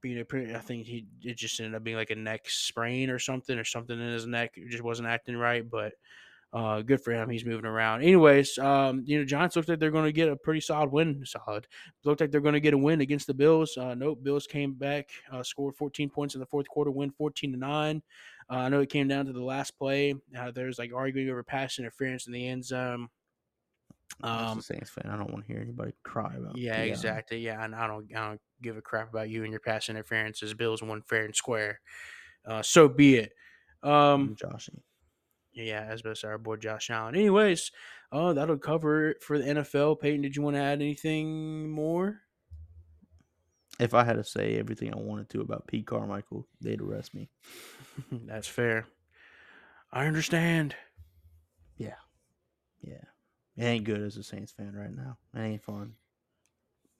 [0.02, 2.48] but, you know, pretty, I think he it just ended up being like a neck
[2.48, 4.52] sprain or something or something in his neck.
[4.57, 5.94] It just wasn't acting right, but
[6.57, 7.28] uh, good for him.
[7.28, 8.00] He's moving around.
[8.00, 11.22] Anyways, um, you know, Giants looked like they're going to get a pretty solid win.
[11.26, 11.66] Solid.
[12.02, 13.76] Looked like they're going to get a win against the Bills.
[13.76, 17.52] Uh, nope, Bills came back, uh, scored 14 points in the fourth quarter, win 14
[17.52, 18.02] to nine.
[18.50, 20.14] Uh, I know it came down to the last play.
[20.38, 23.09] Uh, there like arguing over pass interference in the end zone.
[24.22, 26.57] Um, Saints fan, I don't want to hear anybody cry about.
[26.57, 26.84] yeah, P.I.
[26.84, 27.38] exactly.
[27.38, 30.54] Yeah, and I don't, I don't give a crap about you and your pass interferences.
[30.54, 31.80] Bills won fair and square.
[32.46, 33.32] Uh, so be it.
[33.82, 34.80] Um, Joshy.
[35.57, 37.14] Yeah, as best our boy Josh Allen.
[37.16, 37.70] Anyways,
[38.12, 39.98] uh, that'll cover it for the NFL.
[40.00, 42.20] Peyton, did you want to add anything more?
[43.80, 47.28] If I had to say everything I wanted to about Pete Carmichael, they'd arrest me.
[48.12, 48.86] That's fair.
[49.92, 50.74] I understand.
[51.76, 51.96] Yeah,
[52.82, 53.04] yeah.
[53.57, 55.16] It ain't good as a Saints fan right now.
[55.34, 55.94] It ain't fun.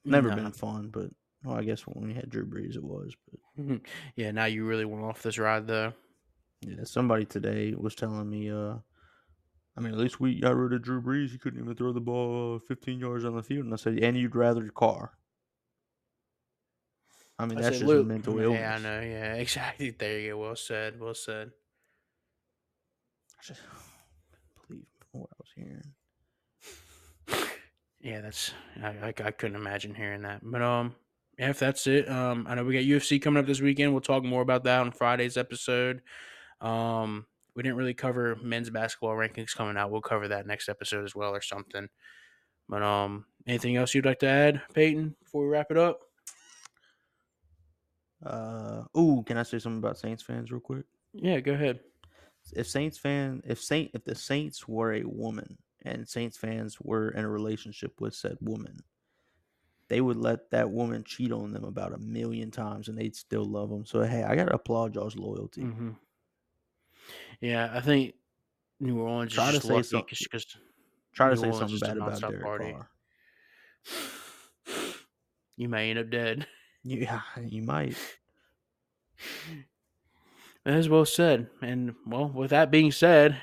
[0.05, 0.35] Never No.
[0.35, 1.09] been fun, but
[1.43, 3.15] well, I guess when we had Drew Brees, it was.
[3.57, 3.81] But
[4.15, 5.93] yeah, now you really went off this ride though.
[6.61, 8.75] Yeah, somebody today was telling me, uh,
[9.75, 11.31] I mean, at least we got rid of Drew Brees.
[11.31, 13.65] He couldn't even throw the ball uh, 15 yards on the field.
[13.65, 15.13] And I said, and you'd rather your car.
[17.39, 18.59] I mean, I that's just a "Look," mental illness.
[18.59, 19.01] Yeah, I know.
[19.01, 19.91] Yeah, exactly.
[19.91, 20.39] There you go.
[20.39, 20.99] Well said.
[20.99, 21.51] Well said.
[23.39, 23.61] I just
[24.67, 25.93] believe what I was hearing.
[27.99, 30.41] Yeah, that's I, I, I couldn't imagine hearing that.
[30.43, 30.95] But um,
[31.37, 33.91] yeah, if that's it, um, I know we got UFC coming up this weekend.
[33.91, 36.03] We'll talk more about that on Friday's episode.
[36.61, 39.91] Um, we didn't really cover men's basketball rankings coming out.
[39.91, 41.87] We'll cover that next episode as well or something.
[42.69, 46.01] But um, anything else you'd like to add, Peyton, before we wrap it up?
[48.25, 50.85] Uh, ooh, can I say something about Saints fans real quick?
[51.13, 51.79] Yeah, go ahead.
[52.55, 57.09] if Saints fan if Saint if the Saints were a woman and Saints fans were
[57.09, 58.77] in a relationship with said woman,
[59.89, 63.45] they would let that woman cheat on them about a million times and they'd still
[63.45, 63.85] love them.
[63.85, 65.61] So hey, I gotta applaud y'all's loyalty.
[65.61, 65.91] hmm
[67.41, 68.13] Yeah, I think
[68.79, 70.45] New Orleans Try is to say lucky some- because
[71.13, 72.71] Try to New say Orleans something bad about Derek party.
[72.73, 72.89] Carr.
[75.57, 76.47] you may end up dead.
[76.83, 77.95] Yeah, you might.
[80.65, 81.47] As well said.
[81.61, 83.37] And well, with that being said,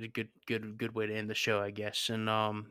[0.00, 2.08] a good good good way to end the show, I guess.
[2.08, 2.68] And um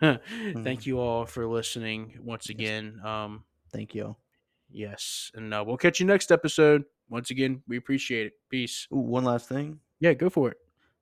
[0.00, 3.00] thank you all for listening once again.
[3.04, 4.16] Um Thank you.
[4.70, 5.30] yes.
[5.34, 6.84] And uh, we'll catch you next episode.
[7.12, 8.32] Once again, we appreciate it.
[8.48, 8.88] Peace.
[8.90, 9.78] Ooh, one last thing.
[10.00, 10.56] Yeah, go for it.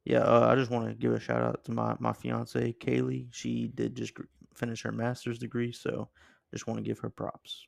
[0.05, 3.29] Yeah, uh, I just want to give a shout out to my my fiance Kaylee.
[3.31, 6.09] She did just gr- finish her master's degree, so
[6.53, 7.65] just want to give her props.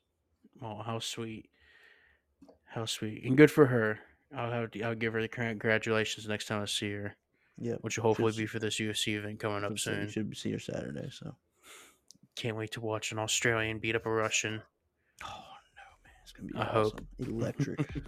[0.61, 1.49] Oh, how sweet.
[2.65, 3.23] How sweet.
[3.23, 3.99] And good for her.
[4.35, 7.15] I'll have I'll give her the congratulations next time I see her,
[7.59, 10.09] Yeah, which will hopefully be for this UFC event coming up soon.
[10.09, 11.09] should see her Saturday.
[11.11, 11.35] So.
[12.35, 14.61] Can't wait to watch an Australian beat up a Russian.
[15.23, 17.01] Oh no, man, it's gonna be I hope.
[17.19, 17.79] electric.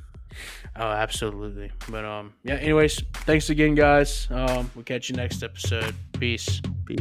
[0.75, 1.71] Oh, absolutely.
[1.89, 2.55] But um, yeah.
[2.55, 4.27] Anyways, thanks again, guys.
[4.29, 5.95] Um, we'll catch you next episode.
[6.19, 6.61] Peace.
[6.85, 6.99] Peace.